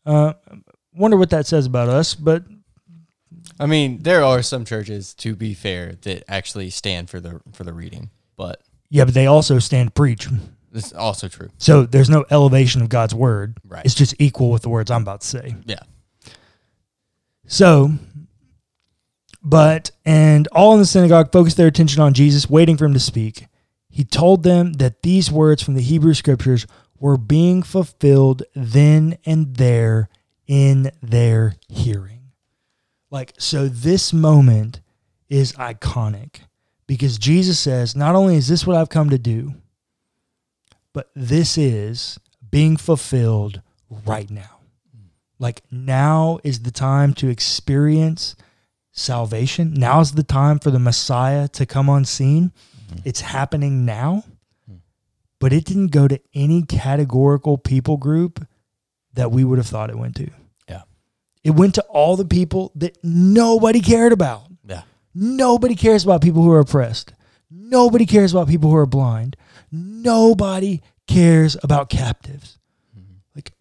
Uh, 0.06 0.34
wonder 0.94 1.18
what 1.18 1.30
that 1.32 1.46
says 1.48 1.66
about 1.66 1.90
us, 1.90 2.16
but 2.16 2.44
I 3.60 3.66
mean, 3.66 4.00
there 4.00 4.24
are 4.24 4.42
some 4.42 4.66
churches, 4.66 5.14
to 5.16 5.36
be 5.36 5.54
fair, 5.54 5.94
that 6.02 6.24
actually 6.28 6.70
stand 6.70 7.10
for 7.10 7.20
the 7.20 7.42
for 7.54 7.64
the 7.64 7.74
reading, 7.74 8.10
but 8.36 8.62
yeah, 8.90 9.06
but 9.06 9.14
they 9.14 9.28
also 9.28 9.60
stand 9.60 9.90
to 9.90 9.92
preach. 9.94 10.28
this 10.72 10.88
is 10.88 10.94
also 10.94 11.28
true. 11.28 11.50
So 11.58 11.84
there's 11.86 12.10
no 12.10 12.26
elevation 12.30 12.82
of 12.82 12.90
God's 12.90 13.16
word. 13.16 13.58
Right. 13.66 13.86
It's 13.86 13.96
just 13.96 14.16
equal 14.20 14.52
with 14.52 14.64
the 14.64 14.70
words 14.70 14.92
I'm 14.92 15.02
about 15.02 15.22
to 15.22 15.28
say. 15.28 15.56
Yeah. 15.66 15.80
So, 17.46 17.92
but, 19.42 19.92
and 20.06 20.48
all 20.52 20.74
in 20.74 20.80
the 20.80 20.86
synagogue 20.86 21.32
focused 21.32 21.58
their 21.58 21.68
attention 21.68 22.02
on 22.02 22.14
Jesus, 22.14 22.50
waiting 22.50 22.78
for 22.78 22.86
him 22.86 22.94
to 22.94 23.00
speak. 23.00 23.48
He 23.94 24.04
told 24.04 24.42
them 24.42 24.74
that 24.74 25.04
these 25.04 25.32
words 25.32 25.62
from 25.62 25.76
the 25.76 25.82
Hebrew 25.82 26.16
scriptures 26.16 26.66
were 27.00 27.16
being 27.16 27.62
fulfilled 27.62 28.42
then 28.56 29.20
and 29.24 29.56
there 29.56 30.10
in 30.48 30.90
their 31.04 31.58
hearing. 31.70 32.32
Like, 33.12 33.34
so 33.38 33.68
this 33.68 34.12
moment 34.12 34.82
is 35.30 35.54
iconic 35.54 36.40
because 36.88 37.20
Jesus 37.20 37.60
says, 37.60 37.96
Not 37.96 38.16
only 38.16 38.36
is 38.36 38.48
this 38.48 38.66
what 38.66 38.78
I've 38.78 38.90
come 38.90 39.12
to 39.12 39.20
do, 39.20 39.54
but 40.92 41.12
this 41.16 41.56
is 41.56 42.20
being 42.50 42.78
fulfilled 42.78 43.62
right 44.08 44.32
now. 44.32 44.62
Like 45.38 45.62
now 45.70 46.40
is 46.44 46.62
the 46.62 46.72
time 46.72 47.14
to 47.16 47.28
experience 47.28 48.36
salvation. 48.92 49.76
Now's 49.76 50.14
the 50.14 50.24
time 50.24 50.58
for 50.58 50.72
the 50.72 50.80
Messiah 50.80 51.48
to 51.50 51.68
come 51.68 51.92
on 51.92 52.06
scene. 52.06 52.54
It's 53.06 53.22
happening 53.22 53.86
now. 53.86 54.24
But 55.40 55.52
it 55.52 55.66
didn't 55.66 55.88
go 55.88 56.08
to 56.08 56.20
any 56.34 56.64
categorical 56.64 57.58
people 57.58 57.98
group 57.98 58.48
that 59.14 59.30
we 59.32 59.44
would 59.44 59.58
have 59.58 59.68
thought 59.68 59.90
it 59.90 59.98
went 59.98 60.16
to. 60.16 60.30
Yeah. 60.70 60.84
It 61.44 61.52
went 61.52 61.76
to 61.76 61.84
all 61.84 62.16
the 62.16 62.24
people 62.26 62.72
that 62.76 62.98
nobody 63.04 63.82
cared 63.82 64.14
about. 64.14 64.44
Yeah. 64.66 64.84
Nobody 65.14 65.76
cares 65.76 66.06
about 66.06 66.22
people 66.22 66.44
who 66.44 66.52
are 66.52 66.62
oppressed. 66.62 67.14
Nobody 67.52 68.06
cares 68.06 68.32
about 68.34 68.48
people 68.48 68.70
who 68.70 68.78
are 68.78 68.86
blind. 68.86 69.36
Nobody 69.70 70.82
cares 71.08 71.58
about 71.62 71.90
captives. 71.90 72.58
Like 73.36 73.52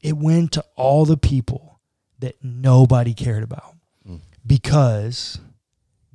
it 0.00 0.16
went 0.16 0.52
to 0.52 0.64
all 0.76 1.04
the 1.04 1.16
people 1.16 1.80
that 2.20 2.36
nobody 2.42 3.12
cared 3.14 3.42
about 3.42 3.74
Mm. 4.08 4.20
because 4.46 5.40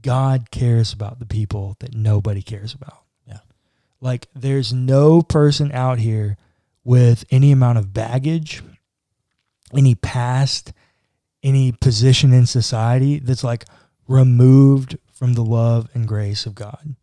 God 0.01 0.51
cares 0.51 0.93
about 0.93 1.19
the 1.19 1.25
people 1.25 1.75
that 1.79 1.93
nobody 1.95 2.41
cares 2.41 2.73
about. 2.73 3.03
Yeah. 3.27 3.39
Like 4.01 4.27
there's 4.35 4.71
no 4.73 5.21
person 5.21 5.71
out 5.71 5.99
here 5.99 6.37
with 6.83 7.25
any 7.31 7.51
amount 7.51 7.77
of 7.79 7.93
baggage, 7.93 8.61
any 9.75 9.95
past, 9.95 10.71
any 11.43 11.71
position 11.71 12.33
in 12.33 12.45
society 12.45 13.19
that's 13.19 13.43
like 13.43 13.65
removed 14.07 14.97
from 15.13 15.33
the 15.33 15.43
love 15.43 15.89
and 15.93 16.07
grace 16.07 16.45
of 16.45 16.55
God. 16.55 16.95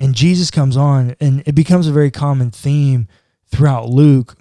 And 0.00 0.14
Jesus 0.14 0.50
comes 0.50 0.76
on, 0.76 1.14
and 1.20 1.42
it 1.46 1.54
becomes 1.54 1.86
a 1.86 1.92
very 1.92 2.10
common 2.10 2.50
theme 2.50 3.06
throughout 3.46 3.88
Luke 3.88 4.36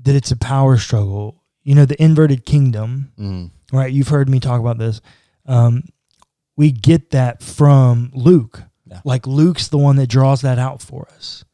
that 0.00 0.14
it's 0.14 0.30
a 0.30 0.36
power 0.36 0.78
struggle. 0.78 1.42
You 1.62 1.74
know, 1.74 1.84
the 1.84 2.02
inverted 2.02 2.46
kingdom, 2.46 3.12
Mm. 3.18 3.50
right? 3.72 3.92
You've 3.92 4.08
heard 4.08 4.28
me 4.30 4.40
talk 4.40 4.60
about 4.60 4.78
this. 4.78 5.00
Um, 5.46 5.82
we 6.56 6.70
get 6.70 7.10
that 7.10 7.42
from 7.42 8.10
Luke. 8.14 8.62
Yeah. 8.86 9.00
Like 9.04 9.26
Luke's 9.26 9.68
the 9.68 9.78
one 9.78 9.96
that 9.96 10.08
draws 10.08 10.42
that 10.42 10.58
out 10.58 10.82
for 10.82 11.08
us. 11.14 11.44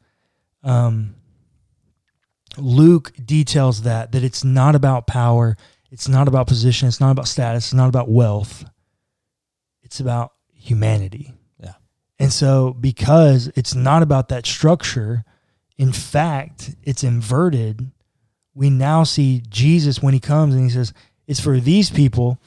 Um, 0.63 1.15
Luke 2.57 3.13
details 3.23 3.83
that 3.83 4.11
that 4.11 4.23
it's 4.23 4.43
not 4.43 4.75
about 4.75 5.07
power, 5.07 5.55
it's 5.89 6.07
not 6.07 6.27
about 6.27 6.47
position, 6.47 6.87
it's 6.87 6.99
not 6.99 7.11
about 7.11 7.27
status, 7.27 7.65
it's 7.65 7.73
not 7.73 7.89
about 7.89 8.09
wealth. 8.09 8.65
It's 9.83 9.99
about 9.99 10.33
humanity. 10.53 11.33
Yeah. 11.59 11.73
And 12.19 12.31
so 12.31 12.73
because 12.73 13.51
it's 13.55 13.75
not 13.75 14.03
about 14.03 14.29
that 14.29 14.45
structure, 14.45 15.25
in 15.77 15.91
fact, 15.91 16.75
it's 16.83 17.03
inverted. 17.03 17.91
We 18.53 18.69
now 18.69 19.03
see 19.03 19.43
Jesus 19.49 20.01
when 20.01 20.13
he 20.13 20.19
comes 20.19 20.53
and 20.53 20.63
he 20.63 20.69
says, 20.69 20.93
It's 21.27 21.39
for 21.39 21.59
these 21.59 21.89
people. 21.89 22.39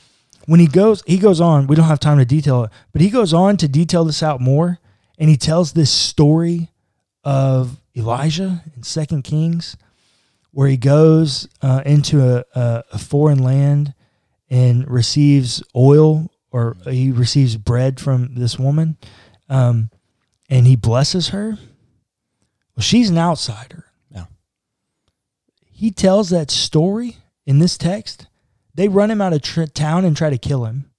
When 0.46 0.60
he 0.60 0.66
goes, 0.66 1.02
he 1.06 1.18
goes 1.18 1.40
on, 1.40 1.66
we 1.66 1.76
don't 1.76 1.86
have 1.86 2.00
time 2.00 2.18
to 2.18 2.24
detail 2.24 2.64
it, 2.64 2.70
but 2.92 3.00
he 3.00 3.10
goes 3.10 3.32
on 3.32 3.56
to 3.58 3.68
detail 3.68 4.04
this 4.04 4.22
out 4.22 4.40
more. 4.40 4.78
And 5.18 5.30
he 5.30 5.36
tells 5.36 5.72
this 5.72 5.92
story 5.92 6.70
of 7.22 7.80
Elijah 7.96 8.62
in 8.76 8.82
Second 8.82 9.22
Kings, 9.22 9.76
where 10.50 10.68
he 10.68 10.76
goes 10.76 11.48
uh, 11.62 11.82
into 11.86 12.20
a, 12.20 12.44
a, 12.54 12.84
a 12.92 12.98
foreign 12.98 13.38
land 13.38 13.94
and 14.50 14.88
receives 14.88 15.62
oil 15.74 16.30
or 16.50 16.76
he 16.84 17.10
receives 17.10 17.56
bread 17.56 17.98
from 17.98 18.34
this 18.34 18.58
woman 18.58 18.96
um, 19.48 19.90
and 20.48 20.66
he 20.66 20.76
blesses 20.76 21.28
her. 21.28 21.58
Well, 22.76 22.82
she's 22.82 23.10
an 23.10 23.18
outsider. 23.18 23.86
Yeah. 24.10 24.26
He 25.72 25.90
tells 25.90 26.30
that 26.30 26.50
story 26.50 27.18
in 27.46 27.58
this 27.58 27.76
text. 27.76 28.26
They 28.74 28.88
run 28.88 29.10
him 29.10 29.20
out 29.20 29.32
of 29.32 29.42
tr- 29.42 29.64
town 29.64 30.04
and 30.04 30.16
try 30.16 30.30
to 30.30 30.38
kill 30.38 30.64
him. 30.64 30.90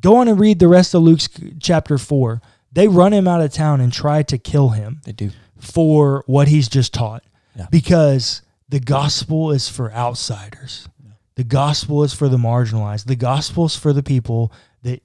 Go 0.00 0.16
on 0.16 0.28
and 0.28 0.38
read 0.38 0.58
the 0.58 0.68
rest 0.68 0.94
of 0.94 1.02
Luke's 1.02 1.28
chapter 1.60 1.98
4. 1.98 2.40
They 2.72 2.88
run 2.88 3.12
him 3.12 3.26
out 3.28 3.40
of 3.40 3.52
town 3.52 3.80
and 3.80 3.92
try 3.92 4.22
to 4.22 4.38
kill 4.38 4.70
him 4.70 5.00
They 5.04 5.12
do. 5.12 5.30
for 5.58 6.22
what 6.26 6.48
he's 6.48 6.68
just 6.68 6.94
taught 6.94 7.24
Yeah. 7.56 7.66
because 7.70 8.42
the 8.68 8.80
gospel 8.80 9.50
is 9.50 9.68
for 9.68 9.92
outsiders. 9.92 10.88
The 11.34 11.44
gospel 11.44 12.02
is 12.04 12.12
for 12.14 12.28
the 12.28 12.36
marginalized. 12.36 13.06
The 13.06 13.16
gospel 13.16 13.64
is 13.66 13.74
for 13.76 13.92
the 13.92 14.02
people 14.02 14.52
that 14.82 15.02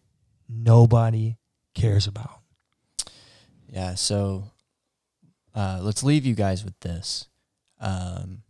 nobody 0.48 1.38
cares 1.74 2.08
about. 2.08 2.39
Yeah. 3.72 3.96
So 3.96 4.52
uh, 5.56 5.80
let's 5.82 6.04
leave 6.04 6.26
you 6.26 6.36
guys 6.36 6.63
with 6.63 6.80
this. 6.82 7.28
Um, 7.80 8.44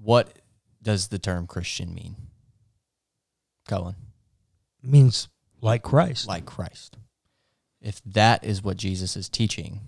what 0.00 0.38
does 0.82 1.08
the 1.08 1.18
term 1.18 1.46
Christian 1.46 1.94
mean? 1.94 2.16
Cullen, 3.68 3.96
means 4.82 5.28
like 5.60 5.82
Christ. 5.82 6.26
like 6.26 6.46
Christ. 6.46 6.96
If 7.80 8.00
that 8.04 8.44
is 8.44 8.62
what 8.62 8.76
Jesus 8.76 9.16
is 9.16 9.28
teaching, 9.28 9.80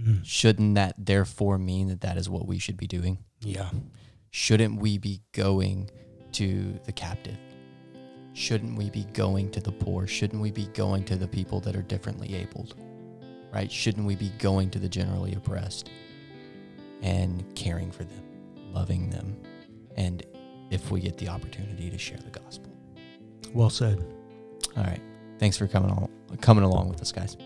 Mm. 0.00 0.24
shouldn't 0.24 0.76
that 0.76 0.94
therefore 0.96 1.58
mean 1.58 1.88
that 1.88 2.00
that 2.00 2.16
is 2.16 2.28
what 2.30 2.46
we 2.46 2.58
should 2.58 2.76
be 2.78 2.86
doing? 2.86 3.18
Yeah. 3.42 3.70
Shouldn't 4.30 4.80
we 4.80 4.96
be 4.96 5.20
going 5.32 5.90
to 6.32 6.78
the 6.84 6.92
captive? 6.92 7.36
Shouldn't 8.32 8.78
we 8.78 8.88
be 8.88 9.04
going 9.12 9.50
to 9.50 9.60
the 9.60 9.72
poor? 9.72 10.06
Shouldn't 10.06 10.40
we 10.40 10.50
be 10.52 10.66
going 10.68 11.04
to 11.04 11.16
the 11.16 11.28
people 11.28 11.60
that 11.60 11.76
are 11.76 11.82
differently 11.82 12.34
abled? 12.34 12.76
Right? 13.52 13.70
Shouldn't 13.70 14.06
we 14.06 14.14
be 14.16 14.30
going 14.38 14.70
to 14.70 14.78
the 14.78 14.88
generally 14.88 15.34
oppressed 15.34 15.90
and 17.02 17.44
caring 17.54 17.90
for 17.90 18.04
them, 18.04 18.22
loving 18.72 19.10
them, 19.10 19.36
and 19.96 20.24
if 20.70 20.90
we 20.90 21.00
get 21.00 21.18
the 21.18 21.28
opportunity 21.28 21.90
to 21.90 21.98
share 21.98 22.18
the 22.18 22.38
gospel? 22.38 22.72
Well 23.52 23.70
said. 23.70 24.04
All 24.76 24.84
right. 24.84 25.00
Thanks 25.38 25.56
for 25.56 25.66
coming 25.66 25.90
on, 25.90 26.08
coming 26.40 26.64
along 26.64 26.88
with 26.88 27.00
us, 27.00 27.12
guys. 27.12 27.36